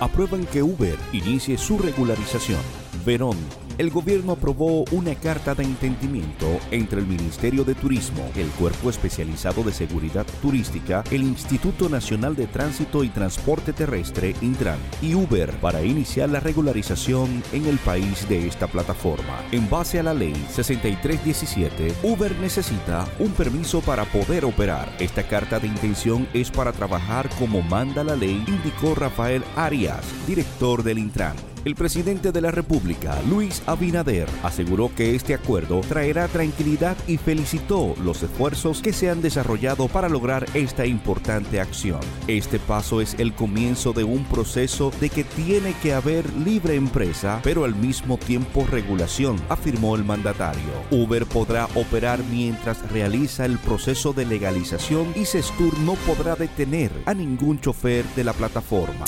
Aprueban 0.00 0.46
que 0.46 0.62
Uber 0.62 0.96
inicie 1.12 1.56
su 1.56 1.78
regularización. 1.78 2.60
Verón 3.04 3.36
el 3.80 3.88
gobierno 3.88 4.32
aprobó 4.32 4.84
una 4.90 5.14
carta 5.14 5.54
de 5.54 5.64
entendimiento 5.64 6.46
entre 6.70 7.00
el 7.00 7.06
Ministerio 7.06 7.64
de 7.64 7.74
Turismo, 7.74 8.30
el 8.36 8.48
Cuerpo 8.48 8.90
Especializado 8.90 9.62
de 9.62 9.72
Seguridad 9.72 10.26
Turística, 10.42 11.02
el 11.10 11.22
Instituto 11.22 11.88
Nacional 11.88 12.36
de 12.36 12.46
Tránsito 12.46 13.02
y 13.04 13.08
Transporte 13.08 13.72
Terrestre, 13.72 14.34
Intran, 14.42 14.78
y 15.00 15.14
Uber 15.14 15.50
para 15.62 15.82
iniciar 15.82 16.28
la 16.28 16.40
regularización 16.40 17.42
en 17.54 17.64
el 17.64 17.78
país 17.78 18.28
de 18.28 18.46
esta 18.46 18.66
plataforma. 18.66 19.42
En 19.50 19.70
base 19.70 19.98
a 19.98 20.02
la 20.02 20.12
ley 20.12 20.34
6317, 20.50 21.94
Uber 22.02 22.36
necesita 22.36 23.08
un 23.18 23.30
permiso 23.30 23.80
para 23.80 24.04
poder 24.04 24.44
operar. 24.44 24.94
Esta 24.98 25.22
carta 25.22 25.58
de 25.58 25.68
intención 25.68 26.28
es 26.34 26.50
para 26.50 26.72
trabajar 26.72 27.30
como 27.38 27.62
manda 27.62 28.04
la 28.04 28.14
ley, 28.14 28.44
indicó 28.46 28.94
Rafael 28.94 29.42
Arias, 29.56 30.04
director 30.26 30.82
del 30.82 30.98
Intran. 30.98 31.34
El 31.62 31.74
presidente 31.74 32.32
de 32.32 32.40
la 32.40 32.50
República, 32.50 33.20
Luis 33.28 33.62
Abinader, 33.66 34.26
aseguró 34.42 34.90
que 34.96 35.14
este 35.14 35.34
acuerdo 35.34 35.82
traerá 35.82 36.26
tranquilidad 36.26 36.96
y 37.06 37.18
felicitó 37.18 37.94
los 38.02 38.22
esfuerzos 38.22 38.80
que 38.80 38.94
se 38.94 39.10
han 39.10 39.20
desarrollado 39.20 39.86
para 39.88 40.08
lograr 40.08 40.46
esta 40.54 40.86
importante 40.86 41.60
acción. 41.60 42.00
Este 42.28 42.58
paso 42.58 43.02
es 43.02 43.14
el 43.18 43.34
comienzo 43.34 43.92
de 43.92 44.04
un 44.04 44.24
proceso 44.24 44.90
de 45.02 45.10
que 45.10 45.22
tiene 45.22 45.74
que 45.82 45.92
haber 45.92 46.32
libre 46.34 46.76
empresa, 46.76 47.40
pero 47.44 47.66
al 47.66 47.74
mismo 47.74 48.16
tiempo 48.16 48.66
regulación, 48.66 49.36
afirmó 49.50 49.96
el 49.96 50.04
mandatario. 50.04 50.62
Uber 50.90 51.26
podrá 51.26 51.66
operar 51.74 52.24
mientras 52.30 52.90
realiza 52.90 53.44
el 53.44 53.58
proceso 53.58 54.14
de 54.14 54.24
legalización 54.24 55.12
y 55.14 55.26
Sestur 55.26 55.78
no 55.80 55.92
podrá 56.06 56.36
detener 56.36 56.90
a 57.04 57.12
ningún 57.12 57.60
chofer 57.60 58.06
de 58.16 58.24
la 58.24 58.32
plataforma. 58.32 59.04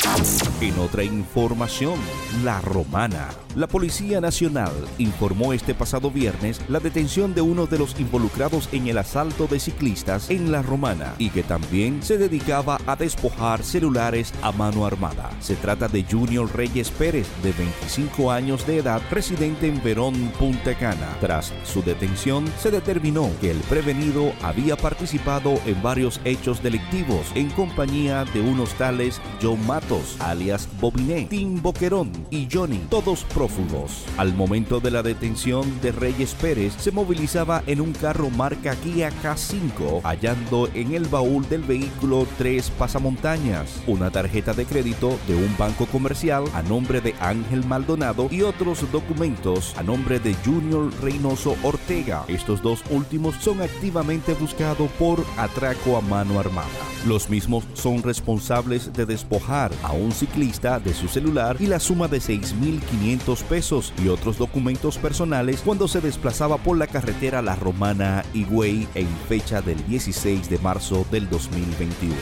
En 0.60 0.78
otra 0.78 1.02
información, 1.02 1.94
la 2.44 2.60
Romana. 2.60 3.28
La 3.54 3.66
Policía 3.66 4.20
Nacional 4.20 4.72
informó 4.98 5.52
este 5.52 5.74
pasado 5.74 6.10
viernes 6.10 6.60
la 6.68 6.80
detención 6.80 7.34
de 7.34 7.42
uno 7.42 7.66
de 7.66 7.78
los 7.78 7.98
involucrados 8.00 8.68
en 8.72 8.88
el 8.88 8.98
asalto 8.98 9.46
de 9.46 9.60
ciclistas 9.60 10.30
en 10.30 10.50
La 10.50 10.62
Romana 10.62 11.14
y 11.18 11.28
que 11.30 11.42
también 11.42 12.02
se 12.02 12.16
dedicaba 12.16 12.78
a 12.86 12.96
despojar 12.96 13.62
celulares 13.62 14.32
a 14.42 14.52
mano 14.52 14.86
armada. 14.86 15.30
Se 15.40 15.54
trata 15.54 15.86
de 15.86 16.04
Junior 16.04 16.50
Reyes 16.54 16.90
Pérez, 16.90 17.28
de 17.42 17.52
25 17.52 18.32
años 18.32 18.66
de 18.66 18.78
edad, 18.78 19.02
residente 19.10 19.68
en 19.68 19.82
Verón, 19.82 20.32
Punta 20.38 20.74
Cana. 20.74 21.16
Tras 21.20 21.52
su 21.64 21.82
detención, 21.82 22.50
se 22.58 22.70
determinó 22.70 23.30
que 23.40 23.50
el 23.50 23.58
prevenido 23.58 24.32
había 24.42 24.76
participado 24.76 25.60
en 25.66 25.80
varios 25.82 26.20
hechos 26.24 26.62
delictivos 26.62 27.26
en 27.34 27.50
compañía 27.50 28.24
de 28.32 28.40
unos 28.40 28.70
tales 28.74 29.20
John 29.42 29.64
Matos, 29.66 30.16
alias 30.20 30.68
Bobiné, 30.80 31.26
Tim 31.26 31.60
Boquerón 31.60 32.10
y 32.32 32.48
Johnny, 32.50 32.78
todos 32.88 33.24
prófugos. 33.24 34.06
Al 34.16 34.32
momento 34.32 34.80
de 34.80 34.90
la 34.90 35.02
detención 35.02 35.80
de 35.82 35.92
Reyes 35.92 36.34
Pérez, 36.34 36.72
se 36.78 36.90
movilizaba 36.90 37.62
en 37.66 37.82
un 37.82 37.92
carro 37.92 38.30
marca 38.30 38.74
Kia 38.74 39.10
K5, 39.22 40.00
hallando 40.02 40.66
en 40.72 40.94
el 40.94 41.04
baúl 41.04 41.46
del 41.50 41.62
vehículo 41.62 42.26
tres 42.38 42.70
pasamontañas, 42.70 43.82
una 43.86 44.10
tarjeta 44.10 44.54
de 44.54 44.64
crédito 44.64 45.18
de 45.28 45.34
un 45.34 45.54
banco 45.58 45.84
comercial 45.84 46.44
a 46.54 46.62
nombre 46.62 47.02
de 47.02 47.14
Ángel 47.20 47.66
Maldonado 47.66 48.28
y 48.30 48.40
otros 48.40 48.90
documentos 48.90 49.76
a 49.76 49.82
nombre 49.82 50.18
de 50.18 50.34
Junior 50.42 50.90
Reynoso 51.02 51.54
Ortega. 51.62 52.24
Estos 52.28 52.62
dos 52.62 52.82
últimos 52.88 53.34
son 53.42 53.60
activamente 53.60 54.32
buscados 54.32 54.90
por 54.92 55.22
atraco 55.36 55.98
a 55.98 56.00
mano 56.00 56.40
armada. 56.40 56.68
Los 57.06 57.28
mismos 57.28 57.64
son 57.74 58.02
responsables 58.02 58.92
de 58.94 59.04
despojar 59.04 59.70
a 59.82 59.92
un 59.92 60.12
ciclista 60.12 60.78
de 60.78 60.94
su 60.94 61.08
celular 61.08 61.56
y 61.58 61.66
la 61.66 61.80
suma 61.80 62.08
de 62.08 62.21
6.500 62.22 63.42
pesos 63.44 63.92
y 64.02 64.08
otros 64.08 64.38
documentos 64.38 64.96
personales 64.98 65.60
cuando 65.64 65.88
se 65.88 66.00
desplazaba 66.00 66.58
por 66.58 66.78
la 66.78 66.86
carretera 66.86 67.42
La 67.42 67.56
Romana 67.56 68.24
Higüey 68.32 68.86
en 68.94 69.08
fecha 69.28 69.60
del 69.60 69.84
16 69.86 70.48
de 70.48 70.58
marzo 70.58 71.04
del 71.10 71.28
2021. 71.28 72.14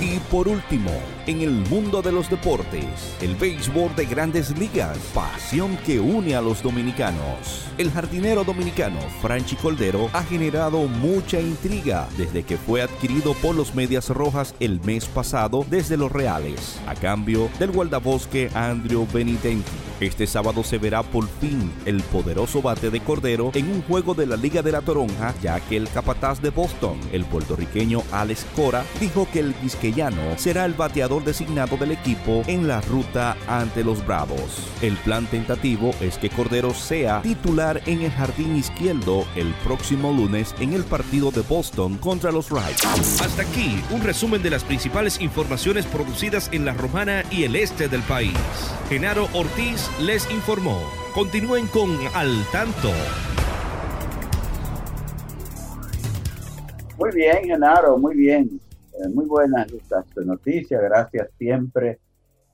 Y 0.00 0.18
por 0.30 0.48
último, 0.48 0.90
en 1.26 1.40
el 1.40 1.52
mundo 1.52 2.02
de 2.02 2.12
los 2.12 2.28
deportes, 2.28 3.16
el 3.20 3.36
béisbol 3.36 3.94
de 3.94 4.06
grandes 4.06 4.56
ligas, 4.58 4.98
pasión 5.14 5.76
que 5.78 6.00
une 6.00 6.34
a 6.34 6.40
los 6.40 6.62
dominicanos. 6.62 7.66
El 7.78 7.90
jardinero 7.90 8.42
dominicano 8.42 8.98
Franchi 9.20 9.54
Coldero 9.56 10.08
ha 10.12 10.22
generado 10.22 10.86
mucha 10.88 11.40
intriga 11.40 12.08
desde 12.16 12.42
que 12.42 12.56
fue 12.56 12.82
adquirido 12.82 13.34
por 13.34 13.54
los 13.54 13.74
Medias 13.74 14.08
Rojas 14.08 14.54
el 14.60 14.80
mes 14.80 15.06
pasado 15.06 15.64
desde 15.68 15.96
los 15.96 16.10
Reales, 16.10 16.80
a 16.86 16.94
cambio 16.94 17.48
del 17.58 17.72
guardabosque 17.72 18.50
Andrew 18.54 18.95
2021 19.04 19.62
Este 20.00 20.26
sábado 20.26 20.62
se 20.62 20.76
verá 20.76 21.02
por 21.02 21.26
fin 21.26 21.72
el 21.86 22.02
poderoso 22.02 22.60
bate 22.60 22.90
de 22.90 23.00
Cordero 23.00 23.50
en 23.54 23.70
un 23.70 23.82
juego 23.82 24.14
de 24.14 24.26
la 24.26 24.36
Liga 24.36 24.60
de 24.60 24.72
la 24.72 24.82
Toronja, 24.82 25.34
ya 25.42 25.58
que 25.60 25.78
el 25.78 25.88
capataz 25.88 26.42
de 26.42 26.50
Boston, 26.50 27.00
el 27.12 27.24
puertorriqueño 27.24 28.02
Alex 28.12 28.46
Cora, 28.54 28.84
dijo 29.00 29.26
que 29.32 29.40
el 29.40 29.54
quisqueyano 29.54 30.36
será 30.36 30.66
el 30.66 30.74
bateador 30.74 31.24
designado 31.24 31.78
del 31.78 31.92
equipo 31.92 32.42
en 32.46 32.68
la 32.68 32.82
ruta 32.82 33.36
ante 33.48 33.82
los 33.82 34.04
Bravos. 34.06 34.68
El 34.82 34.96
plan 34.98 35.26
tentativo 35.26 35.94
es 36.02 36.18
que 36.18 36.28
Cordero 36.28 36.74
sea 36.74 37.22
titular 37.22 37.80
en 37.86 38.02
el 38.02 38.10
jardín 38.10 38.56
izquierdo 38.56 39.26
el 39.34 39.54
próximo 39.64 40.12
lunes 40.12 40.54
en 40.60 40.74
el 40.74 40.84
partido 40.84 41.30
de 41.30 41.40
Boston 41.40 41.96
contra 41.96 42.32
los 42.32 42.50
Reds. 42.50 42.84
Hasta 43.22 43.42
aquí 43.42 43.82
un 43.90 44.02
resumen 44.02 44.42
de 44.42 44.50
las 44.50 44.64
principales 44.64 45.20
informaciones 45.22 45.86
producidas 45.86 46.50
en 46.52 46.66
la 46.66 46.74
Romana 46.74 47.22
y 47.30 47.44
el 47.44 47.56
este 47.56 47.88
del 47.88 48.02
país. 48.02 48.36
Genaro 48.88 49.28
Ortiz 49.32 49.85
les 50.00 50.30
informó. 50.30 50.78
Continúen 51.14 51.66
con 51.68 51.90
Al 52.14 52.44
Tanto. 52.52 52.90
Muy 56.98 57.10
bien, 57.14 57.44
Genaro, 57.44 57.98
muy 57.98 58.16
bien. 58.16 58.60
Eh, 58.92 59.08
muy 59.08 59.26
buenas 59.26 59.66
noticias. 60.16 60.82
Gracias 60.82 61.28
siempre 61.38 61.98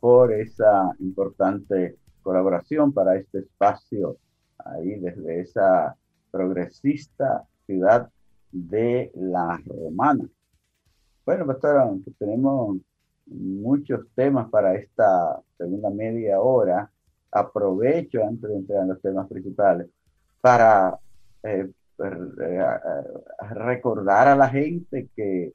por 0.01 0.33
esa 0.33 0.95
importante 0.99 1.97
colaboración 2.23 2.92
para 2.92 3.16
este 3.16 3.40
espacio 3.40 4.16
ahí 4.59 4.99
desde 5.01 5.40
esa 5.40 5.97
progresista 6.31 7.45
ciudad 7.66 8.11
de 8.51 9.11
la 9.14 9.61
Romana. 9.66 10.29
Bueno, 11.25 11.47
pastora, 11.47 11.90
tenemos 12.18 12.79
muchos 13.27 14.07
temas 14.14 14.51
para 14.51 14.75
esta 14.75 15.40
segunda 15.57 15.90
media 15.90 16.40
hora. 16.40 16.90
Aprovecho 17.33 18.23
antes 18.25 18.49
de 18.49 18.57
entrar 18.57 18.83
en 18.83 18.88
los 18.88 19.01
temas 19.01 19.29
principales 19.29 19.88
para 20.40 20.99
eh, 21.42 21.68
eh, 21.99 22.64
recordar 23.51 24.29
a 24.29 24.37
la 24.37 24.49
gente 24.49 25.09
que 25.16 25.53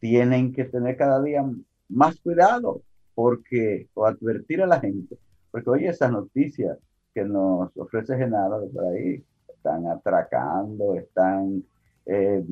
tienen 0.00 0.52
que 0.52 0.64
tener 0.64 0.96
cada 0.96 1.22
día 1.22 1.44
más 1.88 2.18
cuidado 2.20 2.82
porque, 3.14 3.88
o 3.94 4.06
advertir 4.06 4.62
a 4.62 4.66
la 4.66 4.80
gente, 4.80 5.16
porque 5.50 5.70
oye 5.70 5.88
esas 5.88 6.10
noticias 6.10 6.78
que 7.14 7.24
nos 7.24 7.70
ofrece 7.76 8.16
Genaro 8.16 8.68
por 8.70 8.84
ahí, 8.86 9.22
están 9.48 9.86
atracando, 9.86 10.96
están 10.96 11.62
eh, 12.06 12.44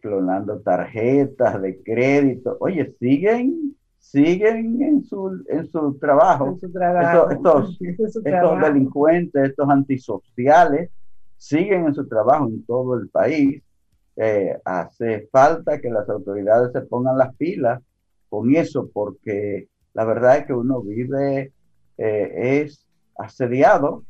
clonando 0.00 0.60
tarjetas 0.60 1.60
de 1.60 1.82
crédito. 1.82 2.56
Oye, 2.60 2.94
siguen, 3.00 3.76
siguen 4.02 4.82
en 4.82 5.04
su, 5.04 5.42
en 5.48 5.70
su 5.70 5.96
trabajo. 5.98 6.58
Estos, 7.30 7.78
estos, 7.80 8.22
delincuentes, 8.60 9.50
estos 9.50 9.70
antisociales, 9.70 10.90
siguen 11.38 11.86
en 11.86 11.94
su 11.94 12.06
trabajo 12.06 12.48
en 12.48 12.66
todo 12.66 12.98
el 12.98 13.08
país. 13.08 13.62
Eh, 14.16 14.58
hace 14.64 15.28
falta 15.32 15.80
que 15.80 15.88
las 15.88 16.06
autoridades 16.08 16.72
se 16.72 16.82
pongan 16.82 17.16
las 17.16 17.34
pilas 17.36 17.80
con 18.28 18.54
eso, 18.54 18.90
porque 18.92 19.68
la 19.94 20.04
verdad 20.04 20.38
es 20.38 20.46
que 20.46 20.52
uno 20.52 20.82
vive, 20.82 21.52
eh, 21.96 22.60
es 22.62 22.86
asediado 23.16 24.04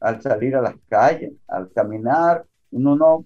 al 0.00 0.20
salir 0.20 0.56
a 0.56 0.60
las 0.60 0.74
calles, 0.88 1.32
al 1.46 1.70
caminar, 1.72 2.44
uno 2.72 2.96
no 2.96 3.24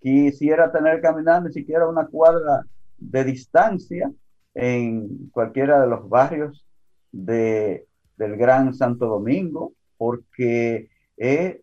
quisiera 0.00 0.70
tener 0.72 1.00
caminar 1.00 1.44
ni 1.44 1.52
siquiera 1.52 1.88
una 1.88 2.06
cuadra 2.06 2.66
de 2.98 3.24
distancia 3.24 4.12
en 4.54 5.28
cualquiera 5.30 5.80
de 5.80 5.88
los 5.88 6.08
barrios 6.08 6.66
de, 7.10 7.86
del 8.16 8.36
Gran 8.36 8.74
Santo 8.74 9.06
Domingo, 9.06 9.72
porque 9.96 10.90
es 11.16 11.56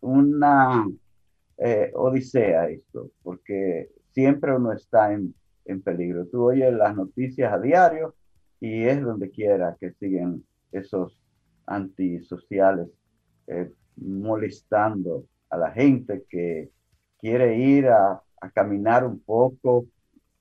una 0.00 0.86
eh, 1.58 1.90
odisea 1.94 2.68
esto, 2.68 3.10
porque 3.22 3.90
siempre 4.12 4.54
uno 4.54 4.72
está 4.72 5.12
en, 5.12 5.34
en 5.64 5.82
peligro. 5.82 6.26
Tú 6.26 6.44
oyes 6.44 6.72
las 6.72 6.94
noticias 6.96 7.52
a 7.52 7.58
diario 7.58 8.14
y 8.60 8.84
es 8.84 9.02
donde 9.02 9.30
quiera 9.30 9.76
que 9.80 9.92
siguen 9.92 10.44
esos 10.72 11.18
antisociales 11.66 12.88
eh, 13.46 13.70
molestando 13.96 15.24
a 15.50 15.56
la 15.56 15.70
gente 15.72 16.24
que 16.28 16.70
quiere 17.18 17.58
ir 17.58 17.88
a, 17.88 18.22
a, 18.40 18.50
caminar 18.50 19.04
un 19.04 19.20
poco 19.20 19.86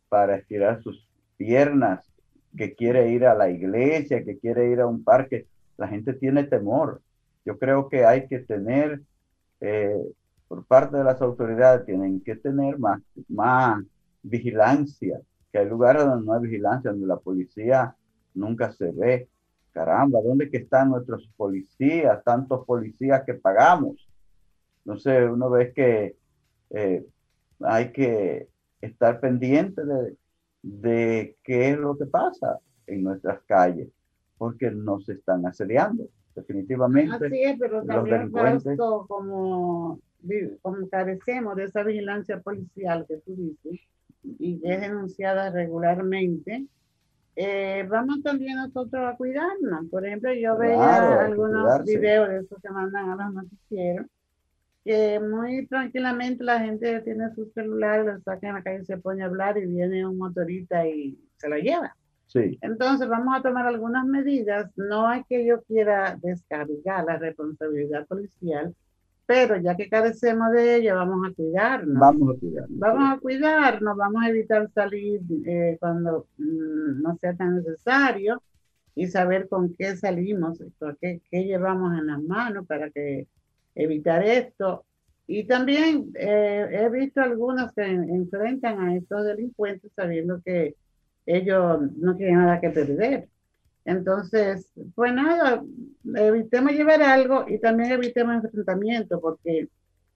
para 0.08 0.36
estirar 0.36 0.82
sus 0.82 1.09
piernas, 1.39 2.06
que 2.56 2.75
quiere 2.75 3.12
ir 3.12 3.25
a 3.25 3.34
la 3.34 3.49
iglesia, 3.49 4.25
que 4.25 4.38
quiere 4.38 4.69
ir 4.69 4.82
a 4.82 4.88
un 4.88 5.04
parque. 5.04 5.47
La 5.78 5.88
gente 5.88 6.13
tiene 6.13 6.43
temor. 6.43 7.02
Yo 7.45 7.58
creo 7.58 7.88
que 7.88 8.06
hay 8.06 8.28
que 8.28 8.39
tener, 8.39 9.02
eh, 9.62 10.04
por 10.49 10.65
parte 10.65 10.97
de 10.97 11.06
las 11.06 11.21
autoridades, 11.21 11.86
tienen 11.86 12.21
que 12.21 12.36
tener 12.36 12.78
más, 12.78 13.02
más 13.30 13.82
vigilancia, 14.21 15.21
que 15.52 15.60
hay 15.60 15.69
lugares 15.69 16.04
donde 16.04 16.25
no 16.25 16.34
hay 16.34 16.41
vigilancia, 16.41 16.91
donde 16.91 17.08
la 17.08 17.17
policía 17.17 17.95
nunca 18.34 18.73
se 18.73 18.91
ve. 18.91 19.30
Caramba, 19.71 20.19
¿dónde 20.21 20.49
están 20.52 20.89
nuestros 20.89 21.30
policías? 21.38 22.21
Tantos 22.25 22.65
policías 22.65 23.23
que 23.23 23.36
pagamos. 23.36 24.06
No 24.84 24.97
sé, 24.97 25.23
uno 25.25 25.49
ve 25.49 25.71
que 25.71 26.17
eh, 26.71 27.06
hay 27.62 27.91
que 27.93 28.49
estar 28.82 29.21
pendiente 29.21 29.86
de, 29.86 30.17
de 30.62 31.38
qué 31.43 31.72
es 31.72 31.78
lo 31.78 31.98
que 31.98 32.06
pasa 32.06 32.60
en 32.88 33.04
nuestras 33.04 33.41
calles, 33.43 33.89
porque 34.38 34.72
nos 34.72 35.08
están 35.10 35.45
asediando, 35.45 36.08
definitivamente. 36.36 37.28
Así 37.28 37.43
es, 37.43 37.58
pero 37.60 37.84
también 37.84 38.32
esto, 38.36 39.06
como, 39.08 40.00
como 40.62 40.89
carecemos 40.89 41.56
de 41.56 41.65
esa 41.65 41.84
vigilancia 41.84 42.39
policial 42.41 43.06
que 43.08 43.17
tú 43.17 43.36
dices, 43.36 43.80
y 44.24 44.60
es 44.63 44.82
denunciada 44.82 45.50
regularmente, 45.50 46.65
eh, 47.36 47.86
vamos 47.89 48.22
también 48.22 48.58
nosotros 48.58 49.02
a 49.08 49.15
cuidarnos. 49.15 49.86
Por 49.89 50.06
ejemplo, 50.06 50.34
yo 50.34 50.58
veía 50.58 51.22
algunos 51.22 51.86
videos 51.86 52.28
de 52.28 52.39
esos 52.39 52.62
que 52.62 52.69
mandan 52.69 53.10
a 53.12 53.15
los 53.15 53.34
noticieros, 53.34 54.08
que 54.84 55.20
muy 55.20 55.68
tranquilamente 55.68 56.44
la 56.44 56.60
gente 56.60 57.02
tiene 57.02 57.34
su 57.36 57.46
celular, 57.54 58.06
lo 58.06 58.20
saca 58.22 58.48
en 58.48 58.56
la 58.56 58.63
calle, 58.63 58.86
se 58.86 58.98
pone 58.98 59.24
a 59.24 59.26
hablar 59.26 59.58
y 59.58 59.65
viene 59.65 60.06
un 60.06 60.18
motorista 60.18 60.88
y 60.88 61.18
se 61.38 61.50
lo 61.50 61.58
lleva. 61.58 61.96
Sí. 62.28 62.58
Entonces 62.62 63.10
vamos 63.10 63.36
a 63.36 63.42
tomar 63.42 63.65
algunas 63.65 64.06
medidas. 64.06 64.72
No 64.76 65.12
es 65.12 65.26
que 65.28 65.46
yo 65.46 65.63
quiera 65.63 66.18
descargar 66.22 67.06
la 67.06 67.18
responsabilidad 67.18 68.06
policial, 68.08 68.76
pero 69.26 69.58
ya 69.58 69.76
que 69.76 69.89
carecemos 69.89 70.52
de 70.52 70.78
ella, 70.78 70.96
vamos 70.96 71.28
a 71.28 71.34
cuidarnos. 71.34 72.00
Vamos 72.00 72.36
a 72.36 72.39
cuidarnos. 72.39 72.80
Vamos 72.80 73.04
a 73.12 73.20
cuidarnos, 73.20 73.98
vamos 73.98 74.24
a 74.24 74.30
evitar 74.30 74.70
salir 74.72 75.22
eh, 75.46 75.78
cuando 75.80 76.28
mm, 76.38 77.02
no 77.02 77.18
sea 77.18 77.36
tan 77.36 77.58
necesario 77.58 78.42
y 78.96 79.08
saber 79.08 79.48
con 79.48 79.74
qué 79.76 79.96
salimos, 79.98 80.60
qué, 81.00 81.22
qué 81.30 81.44
llevamos 81.44 81.98
en 81.98 82.08
las 82.08 82.22
manos 82.22 82.65
para 82.68 82.89
que 82.89 83.28
evitar 83.80 84.24
esto. 84.24 84.86
Y 85.28 85.46
también 85.46 86.12
eh, 86.15 86.68
he 86.72 86.89
visto 86.89 87.22
algunos 87.22 87.72
que 87.74 87.84
enfrentan 87.84 88.80
a 88.80 88.96
estos 88.96 89.26
delincuentes 89.26 89.92
sabiendo 89.96 90.42
que 90.44 90.76
ellos 91.26 91.82
no 91.98 92.15
tienen 92.15 92.38
nada 92.38 92.60
que 92.60 92.72
perder. 92.72 93.28
Entonces, 93.86 94.72
pues 94.96 95.13
nada, 95.13 95.63
evitemos 96.15 96.72
llevar 96.74 97.02
algo 97.02 97.46
y 97.48 97.60
también 97.60 97.92
evitemos 97.92 98.44
enfrentamiento, 98.44 99.20
porque 99.22 99.70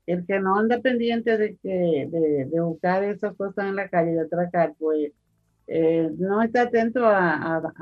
el 0.06 0.26
que 0.26 0.40
no 0.40 0.58
anda 0.60 0.82
pendiente 0.82 1.38
de, 1.38 1.58
que, 1.58 2.08
de, 2.12 2.62
buscar 2.62 3.04
esas 3.04 3.36
cosas 3.36 3.66
en 3.68 3.76
la 3.76 3.88
calle, 3.90 4.12
de 4.14 4.22
atracar, 4.22 4.74
pues 4.78 5.12
eh, 5.68 6.10
no 6.18 6.42
está 6.42 6.64
atento 6.64 7.06
a, 7.06 7.58
a, 7.58 7.74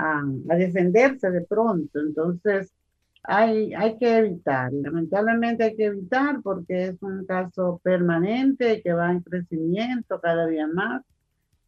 a, 0.50 0.56
defenderse 0.56 1.32
de 1.32 1.42
pronto. 1.42 2.00
Entonces, 2.00 2.72
hay, 3.24 3.74
hay 3.74 3.98
que 3.98 4.18
evitar, 4.18 4.74
lamentablemente 4.74 5.64
hay 5.64 5.76
que 5.76 5.86
evitar 5.86 6.42
porque 6.42 6.88
es 6.88 7.02
un 7.02 7.26
caso 7.26 7.80
permanente 7.84 8.82
que 8.82 8.94
va 8.94 9.12
en 9.12 9.22
crecimiento 9.22 10.20
cada 10.20 10.48
día 10.48 10.68
más 10.68 11.04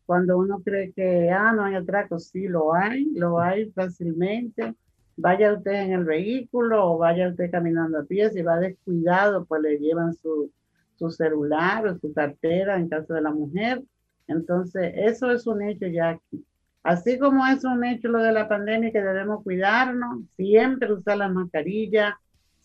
cuando 0.06 0.38
uno 0.38 0.62
cree 0.64 0.92
que, 0.94 1.32
ah, 1.32 1.54
no 1.54 1.64
hay 1.64 1.76
atraco, 1.76 2.20
sí 2.20 2.48
lo 2.48 2.74
hay, 2.74 3.06
lo 3.14 3.40
hay 3.40 3.72
fácilmente. 3.72 4.76
Vaya 5.16 5.54
usted 5.54 5.74
en 5.74 5.94
el 5.94 6.04
vehículo 6.06 6.92
o 6.94 6.98
vaya 6.98 7.30
usted 7.30 7.52
caminando 7.52 8.00
a 8.00 8.04
pie, 8.04 8.30
si 8.32 8.42
va 8.42 8.58
descuidado, 8.60 9.46
pues 9.46 9.62
le 9.62 9.78
llevan 9.78 10.14
su, 10.16 10.52
su 10.96 11.10
celular 11.12 11.88
o 11.88 11.98
su 11.98 12.14
cartera 12.14 12.78
en 12.78 12.90
caso 12.90 13.14
de 13.14 13.22
la 13.22 13.32
mujer. 13.32 13.82
Entonces, 14.28 14.94
eso 14.96 15.32
es 15.32 15.46
un 15.48 15.62
hecho 15.62 15.88
ya 15.88 16.10
aquí. 16.10 16.46
Así 16.84 17.18
como 17.18 17.46
es 17.48 17.64
un 17.64 17.84
hecho 17.86 18.10
lo 18.10 18.20
de 18.20 18.34
la 18.34 18.48
pandemia 18.48 18.92
que 18.92 19.02
debemos 19.02 19.44
cuidarnos, 19.44 20.24
siempre 20.36 20.92
usar 20.94 21.18
la 21.18 21.30
mascarilla, 21.30 22.20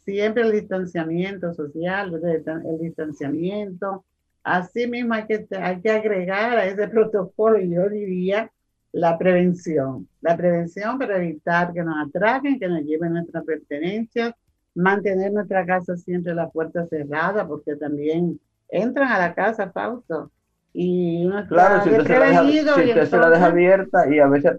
siempre 0.05 0.43
el 0.43 0.53
distanciamiento 0.53 1.55
social, 1.55 2.13
el 2.15 2.79
distanciamiento, 2.81 4.05
Así 4.49 4.87
mismo 4.87 5.13
hay 5.13 5.27
que, 5.27 5.47
hay 5.61 5.79
que 5.83 5.91
agregar 5.91 6.57
a 6.57 6.65
ese 6.65 6.89
protocolo, 6.89 7.59
yo 7.59 7.87
diría, 7.91 8.51
la 8.93 9.19
prevención. 9.19 10.09
La 10.23 10.39
prevención 10.39 10.99
para 10.99 11.19
evitar 11.19 11.73
que 11.75 11.83
nos 11.83 12.09
atraquen, 12.09 12.59
que 12.59 12.67
nos 12.67 12.83
lleven 12.83 13.13
nuestras 13.13 13.45
pertenencias, 13.45 14.33
mantener 14.75 15.33
nuestra 15.33 15.67
casa 15.67 15.99
siempre 15.99 16.35
la 16.35 16.49
puerta 16.49 16.87
cerrada, 16.87 17.47
porque 17.47 17.77
también 17.77 18.41
entran 18.71 19.13
a 19.13 19.19
la 19.19 19.35
casa, 19.35 19.71
Fausto. 19.71 20.31
Y 20.73 21.27
uno 21.27 21.47
claro, 21.49 21.83
si 21.83 21.91
usted, 21.91 22.05
se 22.05 22.19
la, 22.19 22.43
deja, 22.43 23.07
se 23.07 23.17
la 23.17 23.31
deja 23.31 23.47
abierta 23.47 24.15
y 24.15 24.19
a 24.21 24.29
veces 24.29 24.53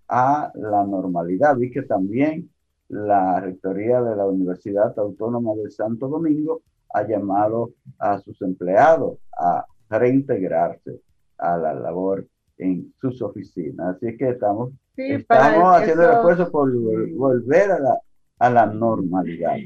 a 0.07 0.51
la 0.55 0.85
normalidad. 0.85 1.55
Vi 1.57 1.71
que 1.71 1.83
también 1.83 2.49
la 2.89 3.39
Rectoría 3.39 4.01
de 4.01 4.15
la 4.15 4.25
Universidad 4.25 4.97
Autónoma 4.97 5.53
de 5.55 5.69
Santo 5.69 6.07
Domingo 6.07 6.61
ha 6.93 7.05
llamado 7.05 7.71
a 7.99 8.19
sus 8.19 8.41
empleados 8.41 9.19
a 9.37 9.65
reintegrarse 9.89 11.01
a 11.37 11.57
la 11.57 11.73
labor 11.73 12.25
en 12.57 12.93
sus 12.99 13.21
oficinas. 13.21 13.95
Así 13.95 14.17
que 14.17 14.29
estamos, 14.29 14.71
estamos 14.95 15.75
haciendo 15.75 16.03
el 16.03 16.15
esfuerzo 16.15 16.49
por 16.51 16.71
volver 17.13 17.71
a 17.71 17.79
la, 17.79 17.99
a 18.39 18.49
la 18.49 18.65
normalidad. 18.65 19.57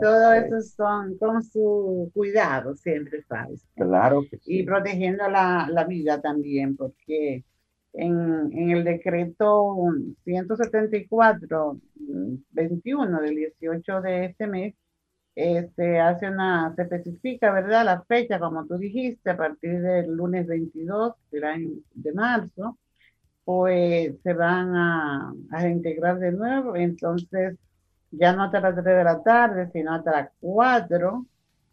todo 0.00 0.32
eso 0.32 0.60
son 0.60 1.16
con 1.18 1.42
su 1.42 2.10
cuidado 2.14 2.74
siempre, 2.74 3.22
¿sabes? 3.24 3.66
Claro 3.74 4.22
que 4.30 4.38
sí. 4.38 4.60
Y 4.60 4.62
protegiendo 4.64 5.28
la, 5.28 5.68
la 5.70 5.84
vida 5.84 6.20
también, 6.20 6.76
porque 6.76 7.44
en, 7.98 8.52
en, 8.52 8.70
el 8.70 8.84
decreto 8.84 9.76
174, 10.24 11.80
21 12.50 13.20
del 13.20 13.36
18 13.36 14.00
de 14.02 14.24
este 14.26 14.46
mes, 14.46 14.74
este, 15.34 16.00
hace 16.00 16.28
una, 16.28 16.74
se 16.76 16.82
especifica, 16.82 17.52
¿verdad? 17.52 17.84
La 17.84 18.02
fecha, 18.04 18.38
como 18.40 18.66
tú 18.66 18.78
dijiste, 18.78 19.30
a 19.30 19.36
partir 19.36 19.80
del 19.80 20.12
lunes 20.16 20.46
22 20.46 21.14
de 21.30 22.12
marzo, 22.14 22.78
pues 23.44 24.14
se 24.22 24.34
van 24.34 24.76
a, 24.76 25.34
a 25.52 25.62
reintegrar 25.62 26.18
de 26.18 26.32
nuevo. 26.32 26.76
Entonces, 26.76 27.56
ya 28.10 28.32
no 28.34 28.44
hasta 28.44 28.60
las 28.60 28.74
3 28.74 28.84
de 28.84 29.04
la 29.04 29.22
tarde, 29.22 29.70
sino 29.72 29.94
hasta 29.94 30.12
las 30.12 30.30
4, 30.40 31.26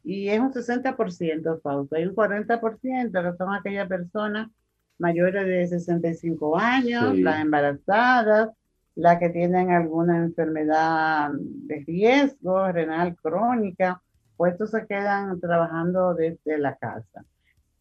y 0.03 0.29
es 0.29 0.39
un 0.39 0.53
60% 0.53 1.61
falta. 1.61 1.97
Hay 1.97 2.05
un 2.05 2.15
40% 2.15 3.11
que 3.31 3.37
son 3.37 3.53
aquellas 3.53 3.87
personas 3.87 4.49
mayores 4.97 5.45
de 5.45 5.67
65 5.67 6.57
años, 6.57 7.17
las 7.17 7.41
embarazadas, 7.41 8.49
las 8.95 9.19
que 9.19 9.29
tienen 9.29 9.71
alguna 9.71 10.17
enfermedad 10.17 11.31
de 11.33 11.83
riesgo 11.85 12.71
renal 12.71 13.15
crónica, 13.15 14.01
pues 14.37 14.53
estos 14.53 14.71
se 14.71 14.85
quedan 14.87 15.39
trabajando 15.39 16.13
desde 16.13 16.57
la 16.57 16.75
casa. 16.75 17.25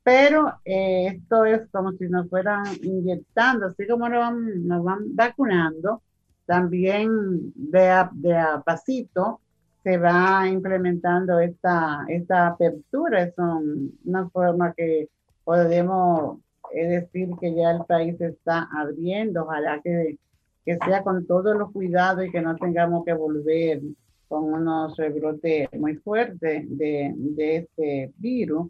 Pero 0.03 0.53
eh, 0.65 1.07
esto 1.07 1.45
es 1.47 1.63
como 1.71 1.93
si 1.93 2.09
nos 2.09 2.29
fueran 2.29 2.65
inyectando, 2.83 3.67
así 3.67 3.87
como 3.87 4.09
nos 4.09 4.19
van, 4.21 4.67
nos 4.67 4.85
van 4.85 5.17
vacunando, 5.17 6.03
también 6.47 7.53
de 7.55 7.89
a, 7.89 8.11
de 8.13 8.37
a 8.37 8.61
pasito 8.61 9.41
se 9.83 9.99
va 9.99 10.49
implementando 10.49 11.39
esta, 11.41 12.05
esta 12.09 12.49
apertura. 12.49 13.23
Es 13.23 13.35
una 13.39 14.29
forma 14.31 14.73
que 14.75 15.09
podemos 15.45 16.39
decir 16.75 17.31
que 17.41 17.55
ya 17.55 17.73
el 17.73 17.85
país 17.87 18.21
está 18.21 18.69
abriendo. 18.73 19.45
Ojalá 19.45 19.81
que, 19.83 20.19
que 20.65 20.79
sea 20.85 21.03
con 21.03 21.27
todos 21.27 21.57
los 21.57 21.73
cuidados 21.73 22.27
y 22.27 22.31
que 22.31 22.41
no 22.41 22.57
tengamos 22.57 23.05
que 23.05 23.13
volver 23.13 23.81
con 24.29 24.45
unos 24.53 24.97
rebrotes 24.97 25.69
muy 25.79 25.97
fuertes 25.97 26.65
de, 26.77 27.13
de 27.17 27.57
este 27.57 28.13
virus 28.19 28.69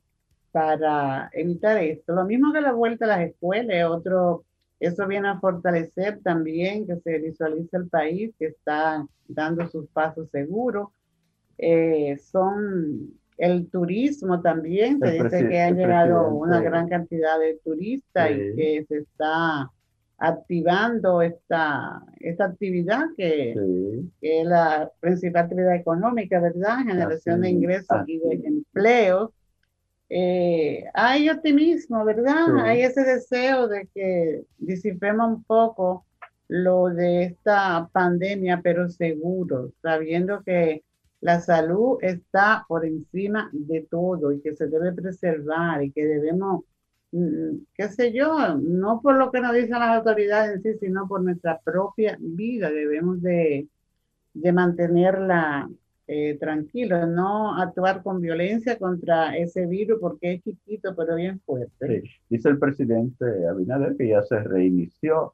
para 0.52 1.30
evitar 1.32 1.78
esto. 1.78 2.14
Lo 2.14 2.24
mismo 2.24 2.52
que 2.52 2.60
la 2.60 2.72
vuelta 2.72 3.06
a 3.06 3.08
las 3.08 3.20
escuelas, 3.20 3.90
otro 3.90 4.44
eso 4.80 5.06
viene 5.06 5.28
a 5.28 5.40
fortalecer 5.40 6.20
también 6.22 6.86
que 6.86 6.96
se 6.96 7.18
visualice 7.18 7.76
el 7.76 7.88
país 7.88 8.34
que 8.38 8.46
está 8.46 9.06
dando 9.26 9.66
sus 9.68 9.88
pasos 9.88 10.28
seguros. 10.30 10.88
Eh, 11.56 12.18
son 12.18 13.18
el 13.36 13.68
turismo 13.68 14.40
también, 14.40 14.98
se 15.00 15.10
dice 15.10 15.48
que 15.48 15.60
ha 15.60 15.70
llegado 15.70 16.28
una 16.28 16.60
gran 16.60 16.88
cantidad 16.88 17.38
de 17.38 17.58
turistas 17.64 18.30
y 18.30 18.56
que 18.56 18.84
se 18.88 18.98
está 18.98 19.70
activando 20.18 21.20
esta, 21.22 22.02
esta 22.20 22.44
actividad 22.46 23.06
que, 23.16 23.54
es 24.20 24.46
la 24.46 24.90
principal 25.00 25.44
actividad 25.44 25.74
económica, 25.74 26.40
¿verdad? 26.40 26.78
Generación 26.86 27.40
de 27.40 27.50
ingresos 27.50 27.98
y 28.06 28.18
de 28.18 28.40
empleos. 28.44 29.30
Eh, 30.08 30.84
hay 30.94 31.28
optimismo, 31.28 32.04
¿verdad? 32.04 32.58
Hay 32.60 32.82
ese 32.82 33.02
deseo 33.02 33.66
de 33.66 33.88
que 33.92 34.42
disipemos 34.58 35.28
un 35.28 35.44
poco 35.44 36.06
lo 36.46 36.90
de 36.90 37.24
esta 37.24 37.88
pandemia, 37.92 38.60
pero 38.62 38.88
seguro, 38.88 39.72
sabiendo 39.82 40.42
que 40.42 40.82
la 41.24 41.40
salud 41.40 41.96
está 42.02 42.66
por 42.68 42.84
encima 42.84 43.48
de 43.54 43.86
todo 43.90 44.30
y 44.30 44.42
que 44.42 44.54
se 44.54 44.66
debe 44.66 44.92
preservar 44.92 45.82
y 45.82 45.90
que 45.90 46.04
debemos, 46.04 46.64
mm, 47.12 47.64
qué 47.72 47.88
sé 47.88 48.12
yo, 48.12 48.58
no 48.58 49.00
por 49.00 49.16
lo 49.16 49.30
que 49.32 49.40
nos 49.40 49.54
dicen 49.54 49.78
las 49.78 49.96
autoridades 49.96 50.56
en 50.56 50.62
sí, 50.62 50.78
sino 50.80 51.08
por 51.08 51.22
nuestra 51.22 51.58
propia 51.60 52.18
vida, 52.20 52.70
debemos 52.70 53.22
de, 53.22 53.66
de 54.34 54.52
mantenerla 54.52 55.70
eh, 56.06 56.36
tranquilo, 56.38 57.06
no 57.06 57.58
actuar 57.58 58.02
con 58.02 58.20
violencia 58.20 58.78
contra 58.78 59.34
ese 59.34 59.64
virus 59.64 59.98
porque 60.02 60.34
es 60.34 60.42
chiquito 60.42 60.94
pero 60.94 61.14
bien 61.16 61.40
fuerte. 61.40 62.02
Dice 62.28 62.50
el 62.50 62.58
presidente 62.58 63.24
Abinader 63.48 63.96
que 63.96 64.08
ya 64.08 64.22
se 64.24 64.40
reinició 64.40 65.32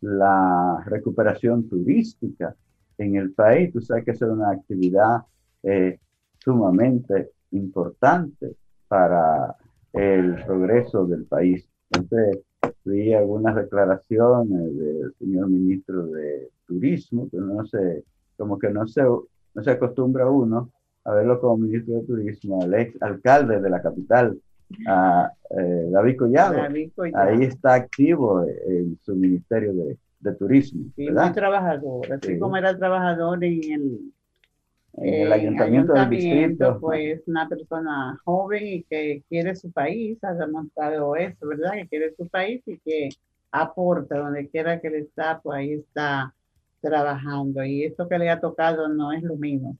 la 0.00 0.82
recuperación 0.86 1.68
turística 1.68 2.56
en 2.98 3.16
el 3.16 3.32
país. 3.32 3.72
Tú 3.72 3.80
sabes 3.80 4.04
que 4.04 4.12
es 4.12 4.22
una 4.22 4.50
actividad 4.50 5.22
eh, 5.62 5.98
sumamente 6.38 7.30
importante 7.52 8.56
para 8.88 9.56
el 9.92 10.44
progreso 10.44 11.06
del 11.06 11.24
país. 11.24 11.68
Entonces, 11.90 12.42
vi 12.84 13.14
algunas 13.14 13.56
declaraciones 13.56 14.76
del 14.76 15.12
señor 15.18 15.48
ministro 15.48 16.06
de 16.06 16.48
Turismo, 16.66 17.28
que 17.30 17.38
no 17.38 17.64
sé, 17.66 18.04
como 18.36 18.58
que 18.58 18.70
no 18.70 18.86
se 18.86 19.02
no 19.56 19.62
se 19.62 19.70
acostumbra 19.70 20.28
uno 20.28 20.70
a 21.04 21.14
verlo 21.14 21.40
como 21.40 21.56
ministro 21.56 21.94
de 21.94 22.02
Turismo, 22.02 22.62
al 22.62 22.74
ex 22.74 23.00
alcalde 23.00 23.60
de 23.60 23.70
la 23.70 23.80
capital, 23.80 24.38
a 24.86 25.30
eh, 25.50 25.88
David, 25.90 26.16
Collado. 26.18 26.58
Ahí 27.14 27.42
está 27.42 27.74
activo 27.74 28.44
en 28.44 28.98
su 29.02 29.14
ministerio 29.14 29.72
de, 29.72 29.96
Turismo. 30.34 30.90
Sí, 30.96 31.10
muy 31.10 31.32
trabajador, 31.32 32.12
así 32.12 32.38
como 32.38 32.56
era 32.56 32.76
trabajador 32.76 33.42
en 33.44 33.72
el, 33.72 34.12
el 34.96 35.32
ayuntamiento, 35.32 35.92
del 35.92 36.10
distrito. 36.10 36.78
Pues 36.80 37.22
una 37.26 37.48
persona 37.48 38.18
joven 38.24 38.66
y 38.66 38.82
que 38.84 39.22
quiere 39.28 39.54
su 39.54 39.70
país, 39.70 40.22
ha 40.24 40.34
demostrado 40.34 41.16
eso, 41.16 41.46
¿verdad? 41.46 41.72
Que 41.74 41.88
quiere 41.88 42.14
su 42.14 42.28
país 42.28 42.62
y 42.66 42.78
que 42.78 43.08
aporta 43.50 44.18
donde 44.18 44.48
quiera 44.48 44.80
que 44.80 44.90
le 44.90 44.98
está, 44.98 45.40
pues 45.40 45.58
ahí 45.58 45.72
está 45.74 46.34
trabajando 46.80 47.64
y 47.64 47.84
esto 47.84 48.08
que 48.08 48.18
le 48.18 48.30
ha 48.30 48.40
tocado 48.40 48.88
no 48.88 49.12
es 49.12 49.22
lo 49.22 49.36
mismo. 49.36 49.76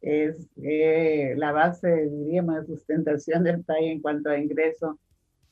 Es 0.00 0.48
eh, 0.62 1.34
la 1.36 1.52
base, 1.52 2.08
diríamos, 2.10 2.56
de 2.56 2.66
sustentación 2.66 3.44
del 3.44 3.62
país 3.62 3.92
en 3.92 4.00
cuanto 4.00 4.30
a 4.30 4.38
ingresos 4.38 4.96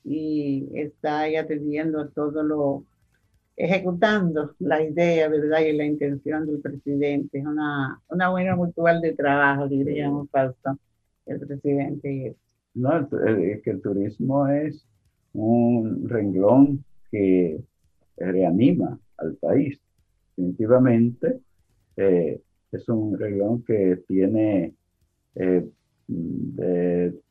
y 0.05 0.69
está 0.75 1.21
ahí 1.21 1.37
atendiendo 1.37 2.09
todo 2.09 2.43
lo, 2.43 2.85
ejecutando 3.65 4.55
la 4.59 4.83
idea, 4.83 5.29
¿verdad? 5.29 5.61
Y 5.61 5.73
la 5.73 5.85
intención 5.85 6.47
del 6.47 6.61
presidente. 6.61 7.39
Es 7.39 7.47
una, 7.47 8.01
una 8.09 8.31
buena 8.31 8.57
mutual 8.57 9.01
de 9.01 9.13
trabajo, 9.13 9.69
diríamos, 9.69 10.29
Fausto, 10.31 10.79
el 11.27 11.41
presidente. 11.41 12.37
No, 12.75 12.99
es 12.99 13.63
que 13.63 13.71
el 13.71 13.83
turismo 13.83 14.47
es 14.49 14.85
un 15.33 16.09
renglón 16.09 16.85
que 17.11 17.61
reanima 18.17 18.99
al 19.17 19.35
país 19.35 19.81
definitivamente 20.41 21.41
eh, 21.97 22.41
es 22.73 22.89
un 22.89 23.19
reglón 23.19 23.63
que 23.65 24.03
tiene, 24.09 24.75
eh, 25.35 25.69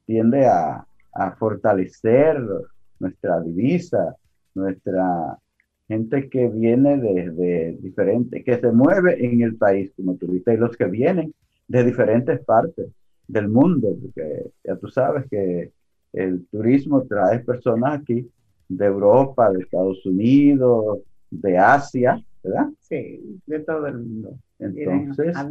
tiende 0.06 0.46
a, 0.46 0.86
fortalecer 1.38 2.38
nuestra 3.00 3.42
divisa, 3.42 4.16
nuestra 4.56 5.38
gente 5.90 6.30
que 6.30 6.48
viene 6.48 6.98
desde 6.98 7.76
diferentes, 7.82 8.46
que 8.46 8.60
se 8.60 8.72
mueve 8.72 9.26
en 9.26 9.42
el 9.42 9.56
país 9.56 9.92
como 9.96 10.16
turista 10.16 10.54
y 10.54 10.58
los 10.58 10.78
que 10.78 10.86
vienen 10.86 11.34
de 11.68 11.84
diferentes 11.84 12.40
partes 12.46 12.86
del 13.28 13.50
mundo, 13.50 13.98
porque 14.00 14.52
ya 14.64 14.76
tú 14.76 14.88
sabes 14.88 15.26
que 15.32 15.72
el 16.14 16.46
turismo 16.52 17.02
trae 17.04 17.40
personas 17.40 18.02
aquí 18.02 18.30
de 18.68 18.86
Europa, 18.86 19.52
de 19.52 19.64
Estados 19.64 20.06
Unidos, 20.06 21.00
de 21.32 21.58
Asia, 21.58 22.24
¿verdad? 22.44 22.68
Sí, 22.80 23.42
de 23.48 23.60
todo 23.62 23.88
el 23.88 23.98
mundo. 23.98 24.38
Entonces, 24.60 25.36
a 25.36 25.44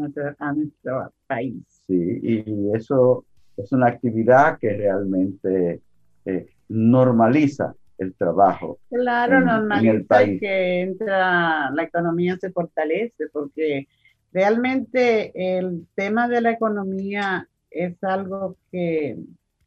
nuestro, 0.53 1.13
país. 1.27 1.65
Sí, 1.89 2.21
y 2.23 2.77
eso 2.77 3.25
es 3.57 3.73
una 3.73 3.89
actividad 3.89 4.59
que 4.61 4.73
realmente 4.77 5.81
eh, 6.27 6.47
normaliza 6.69 7.75
el 7.99 8.15
trabajo. 8.15 8.79
Claro, 8.91 9.41
normaliza 9.41 9.93
el 9.93 10.07
país. 10.07 10.41
que 10.41 10.81
entra, 10.81 11.71
la 11.71 11.83
economía 11.83 12.37
se 12.41 12.51
fortalece, 12.51 13.29
porque 13.33 13.89
realmente 14.33 15.59
el 15.59 15.87
tema 15.95 16.29
de 16.29 16.41
la 16.41 16.53
economía 16.53 17.49
es 17.71 18.03
algo 18.03 18.57
que, 18.71 19.17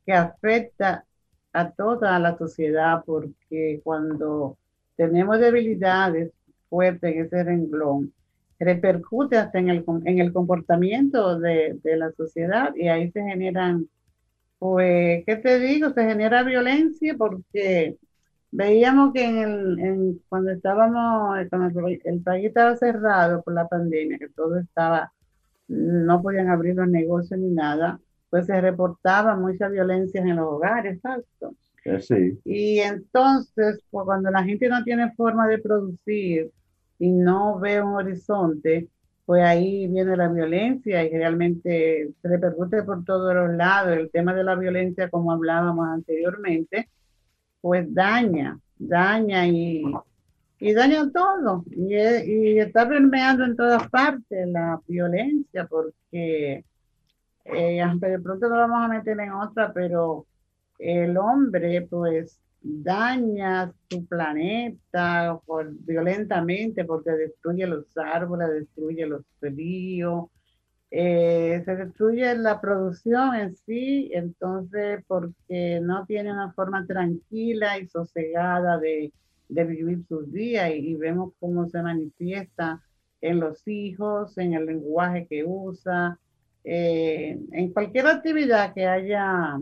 que 0.06 0.14
afecta 0.14 1.06
a 1.54 1.72
toda 1.72 2.18
la 2.20 2.38
sociedad, 2.38 3.04
porque 3.06 3.82
cuando 3.84 4.58
tenemos 4.96 5.40
debilidades 5.40 6.32
fuerte 6.70 7.10
en 7.10 7.26
ese 7.26 7.44
renglón, 7.44 8.14
repercute 8.60 9.38
hasta 9.38 9.60
en 9.60 9.70
el, 9.70 9.84
en 10.06 10.20
el 10.20 10.32
comportamiento 10.32 11.40
de, 11.40 11.80
de 11.84 11.98
la 11.98 12.12
sociedad 12.12 12.74
y 12.76 12.88
ahí 12.88 13.12
se 13.12 13.22
generan, 13.22 13.90
pues, 14.60 15.24
¿qué 15.26 15.36
te 15.38 15.60
digo? 15.60 15.92
Se 15.92 16.04
genera 16.06 16.44
violencia 16.44 17.16
porque 17.18 17.98
veíamos 18.52 19.14
que 19.14 19.24
en 19.26 19.38
el, 19.38 19.80
en, 19.80 20.22
cuando 20.30 20.52
estábamos, 20.52 21.38
cuando 21.50 21.88
el, 21.88 22.22
país 22.22 22.46
estaba 22.48 22.76
cerrado 22.76 23.42
por 23.44 23.54
la 23.54 23.68
pandemia, 23.68 24.20
que 24.20 24.30
todo 24.30 24.60
estaba, 24.60 25.12
no 25.68 26.22
podían 26.22 26.50
abrir 26.50 26.76
los 26.76 26.88
negocios 26.88 27.40
ni 27.40 27.50
nada, 27.50 28.00
pues 28.30 28.46
se 28.46 28.60
reportaba 28.62 29.36
mucha 29.36 29.68
violencia 29.70 30.22
en 30.22 30.36
los 30.36 30.48
hogares, 30.48 30.96
exacto. 30.96 31.56
Sí. 32.02 32.40
Y 32.46 32.80
entonces, 32.80 33.82
pues, 33.90 34.06
cuando 34.06 34.30
la 34.30 34.44
gente 34.44 34.70
no 34.70 34.84
tiene 34.84 35.12
forma 35.14 35.48
de 35.48 35.58
producir 35.58 36.52
y 37.00 37.10
no 37.10 37.60
ve 37.60 37.82
un 37.82 37.96
horizonte, 37.96 38.88
pues 39.26 39.44
ahí 39.44 39.88
viene 39.88 40.16
la 40.16 40.28
violencia 40.28 41.04
y 41.04 41.10
realmente 41.10 42.10
se 42.22 42.28
repercute 42.28 42.84
por 42.84 43.04
todos 43.04 43.34
los 43.34 43.56
lados. 43.56 43.98
El 43.98 44.12
tema 44.12 44.34
de 44.34 44.44
la 44.44 44.56
violencia, 44.56 45.10
como 45.10 45.32
hablábamos 45.32 45.88
anteriormente, 45.88 46.90
pues 47.62 47.94
daña, 47.94 48.60
daña 48.78 49.48
y, 49.48 49.84
y 50.60 50.74
daña 50.74 51.10
todo. 51.12 51.64
Y, 51.72 51.96
y, 51.96 52.60
está 52.60 52.88
permeando 52.88 53.46
en 53.46 53.56
todas 53.56 53.88
partes 53.90 54.48
la 54.48 54.82
violencia, 54.88 55.68
porque 55.68 56.66
eh, 57.46 57.84
de 58.00 58.20
pronto 58.20 58.50
no 58.50 58.56
vamos 58.56 58.84
a 58.84 58.88
meter 58.88 59.20
en 59.20 59.32
otra, 59.32 59.72
pero 59.74 60.26
el 60.80 61.18
hombre 61.18 61.88
pues 61.90 62.40
daña 62.62 63.72
su 63.90 64.06
planeta 64.06 65.40
violentamente 65.80 66.86
porque 66.86 67.12
destruye 67.12 67.66
los 67.66 67.86
árboles, 67.98 68.50
destruye 68.50 69.06
los 69.06 69.24
ríos, 69.42 70.26
eh, 70.92 71.62
se 71.64 71.76
destruye 71.76 72.36
la 72.36 72.60
producción 72.60 73.34
en 73.36 73.56
sí, 73.56 74.12
entonces 74.14 75.04
porque 75.08 75.80
no 75.82 76.06
tiene 76.06 76.34
una 76.34 76.52
forma 76.52 76.86
tranquila 76.86 77.80
y 77.80 77.88
sosegada 77.88 78.78
de, 78.78 79.14
de 79.48 79.64
vivir 79.66 80.06
sus 80.08 80.32
días 80.32 80.72
y, 80.76 80.96
vemos 80.96 81.34
cómo 81.40 81.70
se 81.70 81.82
manifiesta 81.82 82.82
en 83.22 83.40
los 83.40 83.66
hijos, 83.68 84.38
en 84.38 84.54
el 84.54 84.66
lenguaje 84.66 85.28
que 85.28 85.46
usa, 85.46 86.20
eh, 86.64 87.40
en 87.52 87.72
cualquier 87.72 88.08
actividad 88.08 88.74
que 88.74 88.86
haya, 88.86 89.58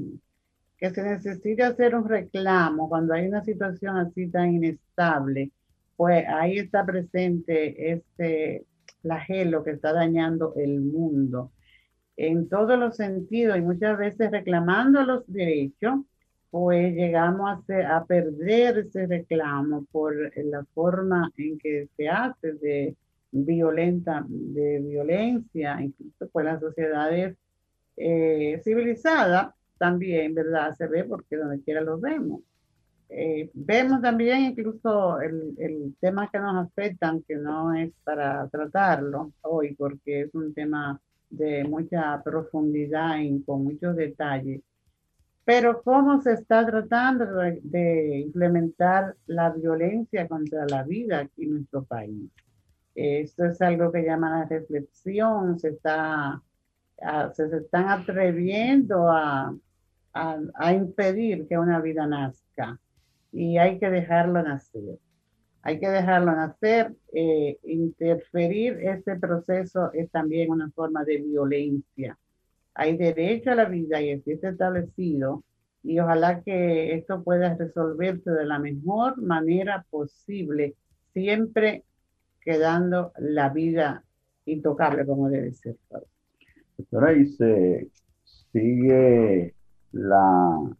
que 0.78 0.90
se 0.90 1.04
necesite 1.04 1.64
hacer 1.64 1.96
un 1.96 2.08
reclamo 2.08 2.90
cuando 2.90 3.14
hay 3.14 3.28
una 3.28 3.44
situación 3.44 3.98
así 3.98 4.30
tan 4.30 4.54
inestable, 4.54 5.52
pues 5.96 6.26
ahí 6.28 6.58
está 6.58 6.86
presente 6.86 7.92
este 7.92 8.66
flagelo 9.02 9.64
que 9.64 9.72
está 9.72 9.94
dañando 9.94 10.54
el 10.56 10.82
mundo 10.82 11.52
en 12.18 12.50
todos 12.50 12.78
los 12.78 12.98
sentidos 12.98 13.58
y 13.58 13.62
muchas 13.62 13.98
veces 13.98 14.32
reclamando 14.32 15.04
los 15.04 15.24
derechos, 15.28 16.02
pues 16.52 16.94
llegamos 16.94 17.64
a, 17.70 17.98
a 17.98 18.06
perder 18.06 18.80
ese 18.80 19.08
reclamo 19.08 19.86
por 19.92 20.14
la 20.36 20.66
forma 20.74 21.32
en 21.38 21.58
que 21.58 21.88
se 21.96 22.10
hace 22.10 22.54
de 22.54 22.96
violenta, 23.32 24.26
de 24.28 24.80
violencia, 24.80 25.80
incluso 25.82 26.28
pues 26.32 26.46
las 26.46 26.60
sociedades 26.60 27.38
eh, 27.98 28.60
civilizadas 28.64 29.54
también, 29.78 30.34
¿verdad? 30.34 30.74
Se 30.76 30.88
ve 30.88 31.04
porque 31.04 31.38
donde 31.38 31.62
quiera 31.62 31.82
lo 31.82 32.00
vemos. 32.00 32.42
Eh, 33.12 33.50
vemos 33.56 34.02
también 34.02 34.42
incluso 34.42 35.20
el, 35.20 35.56
el, 35.58 35.96
tema 36.00 36.30
que 36.30 36.38
nos 36.40 36.68
afectan, 36.68 37.24
que 37.24 37.36
no 37.36 37.74
es 37.74 37.92
para 38.04 38.48
tratarlo 38.50 39.34
hoy, 39.42 39.74
porque 39.76 40.22
es 40.22 40.36
un 40.36 40.54
tema 40.54 41.02
de 41.30 41.64
mucha 41.64 42.22
profundidad 42.24 43.18
y 43.20 43.42
con 43.44 43.64
muchos 43.64 43.96
detalles. 43.96 44.62
Pero 45.44 45.82
cómo 45.82 46.22
se 46.22 46.34
está 46.34 46.66
tratando 46.66 47.26
de, 47.64 48.20
implementar 48.20 49.16
la 49.26 49.50
violencia 49.52 50.28
contra 50.28 50.68
la 50.68 50.84
vida 50.84 51.20
aquí 51.22 51.46
en 51.46 51.54
nuestro 51.56 51.84
país. 51.86 52.30
Esto 52.94 53.46
es 53.46 53.62
algo 53.62 53.92
que 53.92 54.04
llama 54.04 54.30
la 54.30 54.46
reflexión, 54.46 55.60
se, 55.60 55.70
está, 55.70 56.42
se, 57.34 57.46
están 57.58 57.90
atreviendo 57.90 59.10
a, 59.10 59.56
a 60.14 60.74
impedir 60.74 61.48
que 61.48 61.58
una 61.58 61.82
vida 61.82 62.06
nazca 62.06 62.80
y 63.32 63.58
hay 63.58 63.80
que 63.80 63.90
dejarlo 63.90 64.42
nacer. 64.42 65.00
Hay 65.62 65.80
que 65.80 65.90
dejarlo 65.90 66.32
nacer. 66.36 66.94
Eh, 67.14 67.58
interferir 67.64 68.80
ese 68.82 69.16
proceso 69.18 69.92
es 69.94 70.10
también 70.12 70.52
una 70.52 70.70
forma 70.72 71.04
de 71.04 71.18
violencia. 71.18 72.18
Hay 72.74 72.98
derecho 72.98 73.52
a 73.52 73.56
la 73.56 73.66
vida 73.66 74.02
y 74.02 74.12
está 74.12 74.50
establecido 74.50 75.44
y 75.84 76.00
ojalá 76.00 76.42
que 76.44 76.94
esto 76.94 77.24
pueda 77.24 77.56
resolverse 77.56 78.32
de 78.32 78.46
la 78.46 78.60
mejor 78.60 79.22
manera 79.22 79.86
posible, 79.90 80.76
siempre 81.14 81.84
quedando 82.42 83.12
la 83.18 83.50
vida 83.50 84.04
intocable 84.46 85.06
como 85.06 85.30
debe 85.30 85.54
ser. 85.54 85.78
Se 86.78 87.90
sigue 88.52 89.54
la 89.92 90.78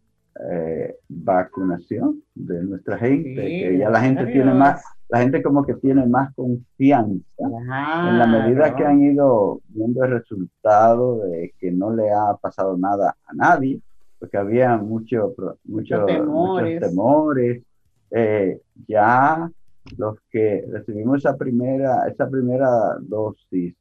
vacunación 1.34 2.24
de 2.36 2.64
nuestra 2.64 2.98
gente, 2.98 3.36
que 3.36 3.78
ya 3.78 3.90
la 3.90 4.02
gente 4.02 4.26
tiene 4.28 4.54
más, 4.54 4.84
la 5.10 5.20
gente 5.20 5.42
como 5.42 5.66
que 5.66 5.76
tiene 5.76 6.06
más 6.06 6.34
confianza 6.36 7.26
en 7.40 8.18
la 8.20 8.28
medida 8.28 8.76
que 8.76 8.86
han 8.86 9.02
ido 9.02 9.62
viendo 9.68 10.04
el 10.04 10.12
resultado 10.12 11.20
de 11.20 11.54
que 11.60 11.72
no 11.72 11.94
le 11.94 12.12
ha 12.12 12.36
pasado 12.42 12.78
nada 12.78 13.16
a 13.26 13.34
nadie, 13.34 13.80
porque 14.20 14.38
había 14.38 14.78
mucho, 14.78 15.34
mucho, 15.66 16.06
muchos 16.26 16.80
temores. 16.80 17.64
Eh, 18.12 18.60
ya 18.88 19.50
los 19.98 20.18
que 20.32 20.66
recibimos 20.72 21.20
esa 21.20 21.38
primera, 21.38 22.08
esa 22.08 22.28
primera 22.28 22.98
dosis 23.02 23.76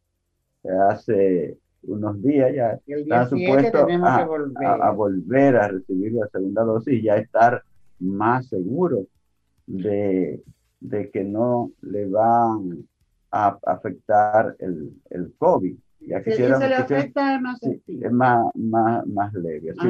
hace 0.91 1.57
unos 1.83 2.21
días 2.23 2.55
ya 2.55 2.81
está 2.87 3.27
supuesto 3.27 3.79
a, 3.79 4.25
volver. 4.25 4.67
A, 4.67 4.91
volver. 4.91 5.57
a, 5.57 5.69
recibir 5.69 6.13
la 6.13 6.29
segunda 6.29 6.63
dosis 6.63 6.95
y 6.95 7.03
ya 7.03 7.17
estar 7.17 7.63
más 8.01 8.49
seguro 8.49 9.07
de, 9.67 10.43
de 10.81 11.11
que 11.11 11.25
no 11.25 11.73
le 11.83 12.09
va 12.09 12.59
a 13.31 13.59
afectar 13.67 14.57
el, 14.59 14.93
el 15.11 15.33
COVID. 15.39 15.77
Ya 16.01 16.23
si, 16.23 16.31
se 16.33 16.49
le 16.49 16.75
afecta 16.75 17.35
es 17.35 17.43
más, 17.43 17.61
es 17.63 18.13
más, 18.13 18.47
más, 18.55 19.07
más 19.07 19.35
leve. 19.35 19.71
Así 19.71 19.89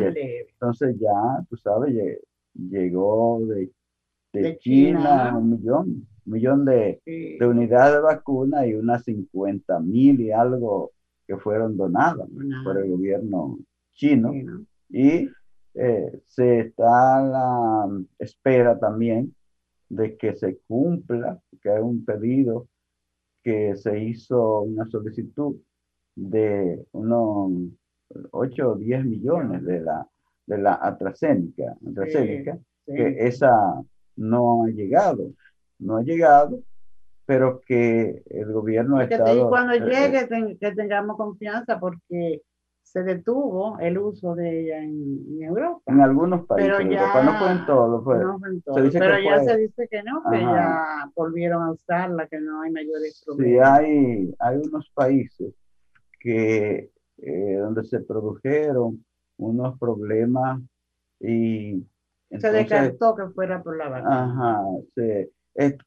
Entonces 0.52 0.96
ya, 0.98 1.44
tú 1.48 1.56
sabes, 1.56 1.94
llegó 2.54 3.40
de, 3.46 3.70
de, 4.32 4.58
China, 4.58 5.36
un 5.36 5.50
millón, 5.50 6.06
un 6.26 6.32
millón 6.32 6.64
de, 6.64 7.00
de 7.04 7.46
unidades 7.46 7.96
de 7.96 8.00
vacuna 8.00 8.66
y 8.66 8.74
unas 8.74 9.04
50 9.04 9.78
mil 9.80 10.20
y 10.20 10.32
algo 10.32 10.92
que 11.28 11.36
fueron 11.36 11.76
donadas 11.76 12.26
por 12.64 12.78
el 12.78 12.88
gobierno 12.90 13.58
chino. 13.92 14.32
Y 14.88 15.28
eh, 15.74 16.22
se 16.24 16.60
está 16.60 17.18
a 17.18 17.22
la 17.22 18.02
espera 18.18 18.78
también 18.78 19.34
de 19.90 20.16
que 20.16 20.34
se 20.34 20.56
cumpla, 20.66 21.38
que 21.62 21.68
hay 21.70 21.82
un 21.82 22.02
pedido 22.02 22.66
que 23.44 23.76
se 23.76 24.02
hizo 24.02 24.62
una 24.62 24.86
solicitud 24.86 25.56
de 26.16 26.82
unos 26.92 27.52
8 28.30 28.70
o 28.70 28.74
10 28.76 29.04
millones 29.04 29.62
de 29.64 29.80
la, 29.80 30.08
de 30.46 30.58
la 30.58 30.74
AstraZeneca, 30.74 31.76
AstraZeneca 31.86 32.58
que 32.86 33.26
esa 33.26 33.52
no 34.16 34.64
ha 34.64 34.68
llegado, 34.70 35.30
no 35.78 35.98
ha 35.98 36.02
llegado 36.02 36.62
pero 37.28 37.60
que 37.60 38.22
el 38.30 38.50
gobierno 38.50 38.96
ha 38.96 39.04
estado... 39.04 39.50
cuando 39.50 39.74
eh, 39.74 39.80
llegue 39.80 40.20
eh, 40.20 40.56
que 40.58 40.72
tengamos 40.72 41.18
confianza 41.18 41.78
porque 41.78 42.40
se 42.82 43.02
detuvo 43.02 43.78
el 43.80 43.98
uso 43.98 44.34
de 44.34 44.62
ella 44.62 44.82
en, 44.82 45.42
Europa. 45.42 45.82
En 45.84 46.00
algunos 46.00 46.46
países, 46.46 46.72
pero 46.74 46.90
ya, 46.90 47.22
no 47.22 47.38
fue 47.38 47.50
en 47.52 47.66
todos. 47.66 48.02
Fue, 48.02 48.18
no 48.18 48.38
fue 48.38 48.48
en 48.48 48.62
todo, 48.62 48.76
pero 48.76 49.18
ya 49.20 49.44
se 49.44 49.58
dice 49.58 49.88
que 49.90 50.02
no, 50.04 50.22
que 50.30 50.40
ya 50.40 51.10
volvieron 51.14 51.64
a 51.64 51.72
usarla, 51.72 52.26
que 52.28 52.40
no 52.40 52.62
hay 52.62 52.70
mayores 52.70 53.22
problemas. 53.26 53.78
Sí, 53.78 53.84
hay, 53.84 54.34
hay 54.38 54.56
unos 54.66 54.90
países 54.94 55.52
que 56.20 56.90
eh, 57.18 57.56
donde 57.58 57.84
se 57.84 58.00
produjeron 58.00 59.04
unos 59.36 59.78
problemas 59.78 60.62
y... 61.20 61.86
se 62.30 62.52
descartó 62.52 63.14
que 63.14 63.26
fuera 63.34 63.62
por 63.62 63.76
la 63.76 63.90
vacuna. 63.90 64.24
Ajá, 64.24 64.64
se, 64.94 65.30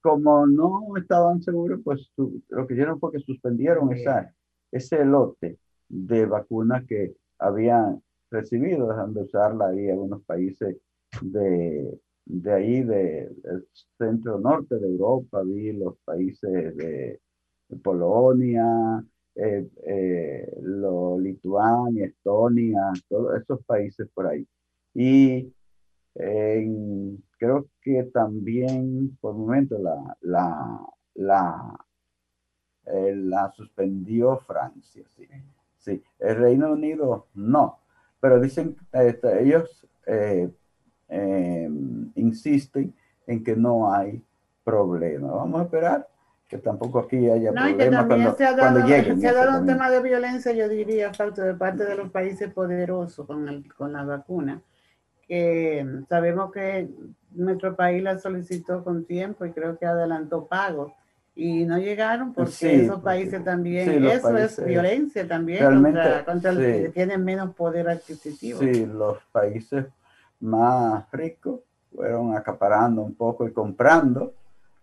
como 0.01 0.45
no 0.47 0.97
estaban 0.97 1.41
seguros, 1.41 1.79
pues 1.83 2.11
lo 2.49 2.67
que 2.67 2.73
hicieron 2.73 2.99
fue 2.99 3.11
que 3.11 3.19
suspendieron 3.19 3.91
esa, 3.93 4.33
ese 4.71 5.05
lote 5.05 5.57
de 5.87 6.25
vacunas 6.25 6.85
que 6.85 7.15
habían 7.39 8.01
recibido, 8.29 8.89
dejando 8.89 9.21
de 9.21 9.25
usarla 9.25 9.67
ahí 9.69 9.85
en 9.85 9.91
algunos 9.91 10.23
países 10.23 10.77
de, 11.21 11.99
de 12.25 12.53
ahí, 12.53 12.83
del 12.83 13.67
centro 13.97 14.39
norte 14.39 14.77
de 14.77 14.87
Europa, 14.87 15.41
vi 15.43 15.73
los 15.73 15.97
países 16.05 16.75
de, 16.77 17.19
Polonia, 17.81 19.01
eh, 19.35 19.65
eh, 19.87 20.57
lo, 20.61 21.17
Lituania, 21.17 22.05
Estonia, 22.05 22.91
todos 23.07 23.41
esos 23.41 23.63
países 23.63 24.09
por 24.13 24.27
ahí. 24.27 24.45
Y 24.93 25.53
creo 26.13 27.67
que 27.81 28.03
también 28.13 29.17
por 29.21 29.33
momento 29.33 29.77
la, 29.77 30.17
la, 30.21 30.79
la, 31.15 31.85
eh, 32.85 33.15
la 33.15 33.51
suspendió 33.51 34.37
Francia. 34.39 35.03
Sí. 35.15 35.27
sí, 35.77 36.03
el 36.19 36.35
Reino 36.35 36.71
Unido 36.71 37.27
no, 37.33 37.79
pero 38.19 38.39
dicen, 38.39 38.75
este, 38.91 39.43
ellos 39.43 39.87
insisten 42.15 42.93
en 43.27 43.43
que 43.43 43.55
no 43.55 43.93
hay 43.93 44.23
problema. 44.63 45.31
Vamos 45.31 45.61
a 45.61 45.63
esperar 45.63 46.07
que 46.47 46.57
tampoco 46.57 46.99
aquí 46.99 47.29
haya 47.29 47.51
no, 47.51 47.61
problemas 47.61 48.05
cuando, 48.07 48.35
se 48.35 48.45
ha 48.45 48.53
dado, 48.53 48.85
Se 48.85 49.27
ha 49.27 49.33
dado 49.33 49.61
un 49.61 49.65
tema 49.65 49.89
de 49.89 50.01
violencia, 50.01 50.51
yo 50.51 50.67
diría, 50.67 51.13
falta 51.13 51.45
de 51.45 51.53
parte 51.53 51.85
de 51.85 51.95
los 51.95 52.09
países 52.11 52.51
poderosos 52.53 53.25
con, 53.25 53.47
el, 53.47 53.73
con 53.73 53.93
la 53.93 54.03
vacuna, 54.03 54.61
que 55.31 55.87
sabemos 56.09 56.51
que 56.51 56.89
nuestro 57.31 57.73
país 57.73 58.03
la 58.03 58.19
solicitó 58.19 58.83
con 58.83 59.05
tiempo 59.05 59.45
y 59.45 59.51
creo 59.51 59.77
que 59.77 59.85
adelantó 59.85 60.45
pagos 60.45 60.91
y 61.33 61.63
no 61.63 61.77
llegaron 61.77 62.33
porque 62.33 62.83
esos 62.83 63.01
países 63.01 63.41
también, 63.41 64.03
eso 64.03 64.35
es 64.35 64.61
violencia 64.61 65.25
también 65.25 65.63
contra, 65.81 66.25
contra 66.25 66.51
los 66.51 66.61
que 66.61 66.89
tienen 66.89 67.23
menos 67.23 67.55
poder 67.55 67.87
adquisitivo. 67.87 68.59
Sí, 68.59 68.85
los 68.85 69.19
países 69.31 69.85
más 70.41 71.09
ricos 71.13 71.61
fueron 71.95 72.35
acaparando 72.35 73.01
un 73.01 73.15
poco 73.15 73.47
y 73.47 73.53
comprando 73.53 74.33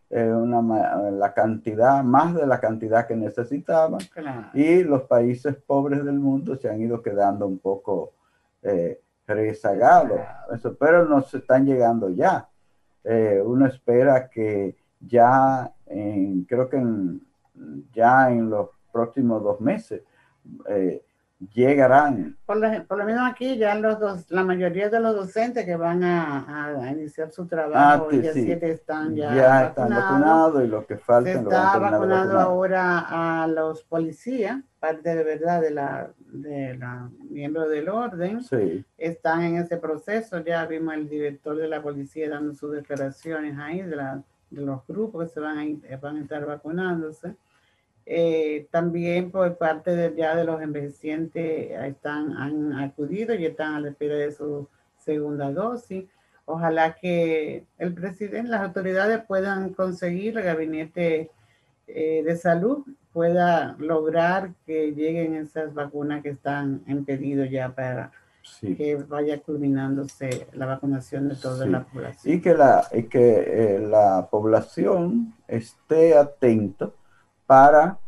eh, 0.09 0.32
una, 0.32 1.11
la 1.11 1.34
cantidad, 1.34 2.03
más 2.03 2.34
de 2.34 2.46
la 2.46 2.59
cantidad 2.59 3.07
que 3.07 3.16
necesitaban. 3.16 4.01
Y 4.55 4.82
los 4.82 5.03
países 5.03 5.57
pobres 5.57 6.03
del 6.07 6.18
mundo 6.18 6.57
se 6.57 6.70
han 6.70 6.80
ido 6.80 7.03
quedando 7.03 7.46
un 7.46 7.59
poco 7.59 8.14
eh, 8.62 8.99
rezagados. 9.35 10.20
Eso, 10.53 10.76
pero 10.79 11.05
nos 11.05 11.33
están 11.35 11.64
llegando 11.64 12.11
ya. 12.11 12.49
Eh, 13.05 13.41
uno 13.45 13.66
espera 13.66 14.29
que 14.29 14.76
ya, 15.01 15.72
en, 15.87 16.45
creo 16.45 16.68
que 16.68 16.83
ya 17.93 18.31
en 18.31 18.51
los 18.51 18.70
próximos 18.93 19.43
dos 19.43 19.61
meses, 19.61 20.03
eh, 20.68 21.05
llegarán. 21.53 22.36
Por 22.47 22.57
lo, 22.57 22.84
por 22.84 22.99
lo, 22.99 23.05
menos 23.05 23.30
aquí 23.30 23.57
ya 23.57 23.74
los 23.74 24.01
dos, 24.01 24.30
la 24.30 24.43
mayoría 24.43 24.89
de 24.89 25.01
los 25.01 25.14
docentes 25.14 25.64
que 25.64 25.76
van 25.76 26.03
a, 26.03 26.82
a 26.82 26.91
iniciar 26.91 27.30
su 27.30 27.47
trabajo 27.47 28.09
ah, 28.11 28.16
ya 28.20 28.30
están 28.32 29.14
ya, 29.14 29.34
ya 29.34 29.66
están 29.66 29.91
vacunados 29.91 30.64
y 30.64 30.66
los 30.66 30.84
que 30.86 30.97
faltan 30.97 31.32
se 31.34 31.39
está 31.41 31.78
vacunando 31.78 32.41
ahora 32.41 33.43
a 33.43 33.47
los 33.47 33.84
policías, 33.84 34.59
parte 34.80 35.14
de 35.14 35.24
verdad 35.24 35.61
de 35.61 35.70
la 35.70 36.11
de 36.32 36.76
la 36.76 37.11
miembro 37.30 37.68
del 37.68 37.89
orden, 37.89 38.43
sí. 38.43 38.84
están 38.97 39.43
en 39.43 39.57
ese 39.57 39.76
proceso. 39.76 40.45
Ya 40.45 40.66
vimos 40.66 40.95
el 40.95 41.09
director 41.09 41.57
de 41.57 41.68
la 41.68 41.82
policía 41.82 42.28
dando 42.28 42.55
sus 42.55 42.72
declaraciones 42.72 43.57
ahí 43.59 43.82
de, 43.82 43.97
la, 43.97 44.22
de 44.51 44.61
los 44.62 44.86
grupos 44.86 45.28
que 45.28 45.34
se 45.34 45.41
van 45.41 45.80
a, 45.91 45.97
van 45.97 46.16
a 46.16 46.20
estar 46.22 46.45
vacunándose. 46.45 47.34
Eh, 48.11 48.68
también 48.70 49.30
por 49.30 49.59
parte 49.59 49.94
de, 49.94 50.16
ya 50.16 50.34
de 50.34 50.44
los 50.44 50.62
envejecientes 50.62 51.72
están, 51.72 52.38
han 52.38 52.72
acudido 52.72 53.34
y 53.34 53.44
están 53.44 53.74
a 53.74 53.80
la 53.80 53.90
espera 53.90 54.14
de 54.14 54.32
su 54.32 54.66
segunda 54.96 55.52
dosis. 55.52 56.06
Ojalá 56.46 56.94
que 56.94 57.66
el 57.76 57.92
presidente, 57.92 58.48
las 58.48 58.62
autoridades 58.62 59.22
puedan 59.26 59.74
conseguir, 59.74 60.38
el 60.38 60.44
gabinete 60.44 61.30
eh, 61.86 62.22
de 62.24 62.36
salud 62.38 62.82
pueda 63.12 63.76
lograr 63.78 64.54
que 64.64 64.92
lleguen 64.92 65.34
esas 65.34 65.74
vacunas 65.74 66.22
que 66.22 66.30
están 66.30 66.80
en 66.86 67.04
pedido 67.04 67.44
ya 67.44 67.74
para 67.74 68.11
que 68.62 68.96
vaya 69.06 69.38
culminándose 69.40 70.46
la 70.54 70.64
vacunación 70.64 71.28
de 71.28 71.34
toda 71.34 71.66
la 71.66 71.84
población. 71.84 72.34
Y 72.34 72.40
que 72.40 72.54
la, 72.54 72.88
y 72.90 73.02
que, 73.02 73.74
eh, 73.76 73.80
la 73.80 74.28
población 74.30 75.34
esté 75.46 76.16
atenta 76.16 76.90
para 77.49 77.99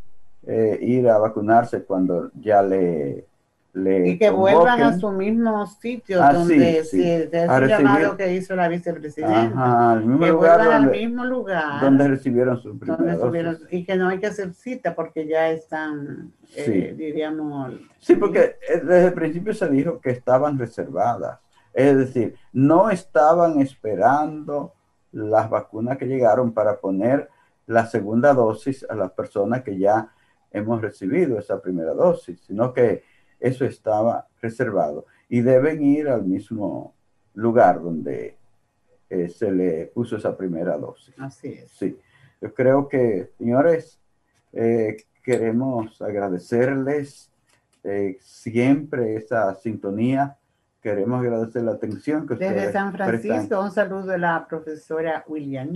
eh, 0.47 0.79
ir 0.83 1.09
a 1.09 1.17
vacunarse 1.17 1.83
cuando 1.83 2.31
ya 2.39 2.61
le... 2.63 3.25
le 3.73 4.09
y 4.11 4.19
que 4.19 4.29
vuelvan 4.29 4.83
a 4.83 4.99
su 4.99 5.11
mismo 5.13 5.67
sitio 5.67 6.23
ah, 6.23 6.35
donde 6.35 6.85
se, 6.85 7.31
llamado 7.67 8.19
que 8.19 8.35
hizo 8.35 8.55
la 8.55 8.69
vicepresidenta. 8.69 9.99
que 9.99 10.31
vuelvan 10.31 10.73
al 10.73 10.91
mismo 10.91 11.25
lugar. 11.25 11.81
donde 11.81 12.07
recibieron 12.09 12.61
su 12.61 12.79
primera 12.79 13.57
Y 13.71 13.83
que 13.83 13.97
no 13.97 14.09
hay 14.09 14.19
que 14.19 14.27
hacer 14.27 14.53
cita 14.53 14.95
porque 14.95 15.27
ya 15.27 15.49
están, 15.49 16.35
eh, 16.55 16.95
diríamos... 16.95 17.73
Sí, 17.99 18.17
porque 18.17 18.57
eh, 18.69 18.83
desde 18.85 19.07
el 19.07 19.15
principio 19.15 19.55
se 19.55 19.71
dijo 19.71 20.03
que 20.03 20.11
estaban 20.11 20.59
reservadas. 20.59 21.39
Es 21.73 21.97
decir, 21.97 22.35
no 22.53 22.91
estaban 22.91 23.59
esperando 23.59 24.75
las 25.13 25.49
vacunas 25.49 25.97
que 25.97 26.05
llegaron 26.05 26.53
para 26.53 26.77
poner 26.77 27.31
la 27.71 27.87
segunda 27.87 28.35
dosis 28.35 28.85
a 28.91 28.97
las 28.97 29.13
personas 29.13 29.63
que 29.63 29.79
ya 29.79 30.13
hemos 30.51 30.83
recibido 30.83 31.39
esa 31.39 31.63
primera 31.63 31.95
dosis, 31.95 32.41
sino 32.41 32.73
que 32.73 33.05
eso 33.39 33.65
estaba 33.65 34.27
reservado 34.43 35.07
y 35.29 35.41
deben 35.41 35.85
ir 35.85 36.09
al 36.09 36.25
mismo 36.25 36.95
lugar 37.35 37.81
donde 37.81 38.37
eh, 39.09 39.29
se 39.29 39.53
le 39.53 39.87
puso 39.87 40.17
esa 40.17 40.37
primera 40.37 40.77
dosis. 40.77 41.15
Así 41.19 41.53
es. 41.53 41.71
Sí, 41.71 41.97
yo 42.41 42.53
creo 42.53 42.89
que, 42.89 43.31
señores, 43.39 44.01
eh, 44.53 44.97
queremos 45.23 46.03
agradecerles 46.03 47.31
eh, 47.85 48.19
siempre 48.21 49.15
esa 49.15 49.55
sintonía 49.55 50.37
Queremos 50.81 51.21
agradecer 51.21 51.63
la 51.63 51.73
atención 51.73 52.27
que 52.27 52.35
ustedes 52.35 52.55
Desde 52.55 52.73
San 52.73 52.93
Francisco, 52.95 53.61
un 53.61 53.71
saludo 53.71 54.07
de 54.07 54.19
la 54.19 54.47
profesora 54.49 55.23
William 55.29 55.75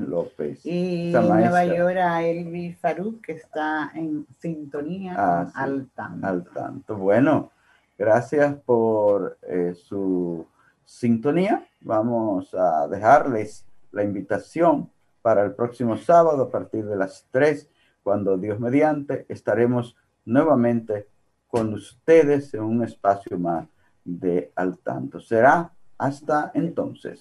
López. 0.00 0.66
Y 0.66 1.12
Nueva 1.12 1.64
York 1.64 1.96
a 1.98 2.24
Elvi 2.24 2.72
Faruk, 2.72 3.24
que 3.24 3.32
está 3.32 3.92
en 3.94 4.26
sintonía 4.40 5.14
ah, 5.16 5.52
al 5.54 5.86
tanto. 5.94 6.26
Al 6.26 6.44
tanto. 6.44 6.96
Bueno, 6.96 7.52
gracias 7.96 8.56
por 8.64 9.38
eh, 9.42 9.74
su 9.76 10.44
sintonía. 10.84 11.64
Vamos 11.82 12.52
a 12.52 12.88
dejarles 12.88 13.64
la 13.92 14.02
invitación 14.02 14.90
para 15.22 15.44
el 15.44 15.52
próximo 15.52 15.96
sábado 15.96 16.42
a 16.42 16.50
partir 16.50 16.84
de 16.84 16.96
las 16.96 17.28
3, 17.30 17.68
cuando 18.02 18.36
Dios 18.36 18.58
mediante 18.58 19.24
estaremos 19.28 19.94
nuevamente 20.24 21.06
con 21.46 21.72
ustedes 21.74 22.52
en 22.54 22.62
un 22.64 22.82
espacio 22.82 23.38
más 23.38 23.68
de 24.06 24.52
al 24.56 24.78
tanto. 24.78 25.20
Será 25.20 25.70
hasta 25.98 26.52
entonces. 26.54 27.20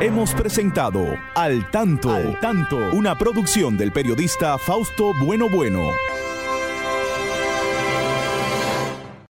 Hemos 0.00 0.34
presentado 0.34 1.04
Al 1.36 1.70
Tanto, 1.70 2.12
Al 2.12 2.40
Tanto, 2.40 2.76
una 2.92 3.16
producción 3.16 3.78
del 3.78 3.92
periodista 3.92 4.58
Fausto 4.58 5.12
Bueno 5.24 5.48
Bueno. 5.48 5.90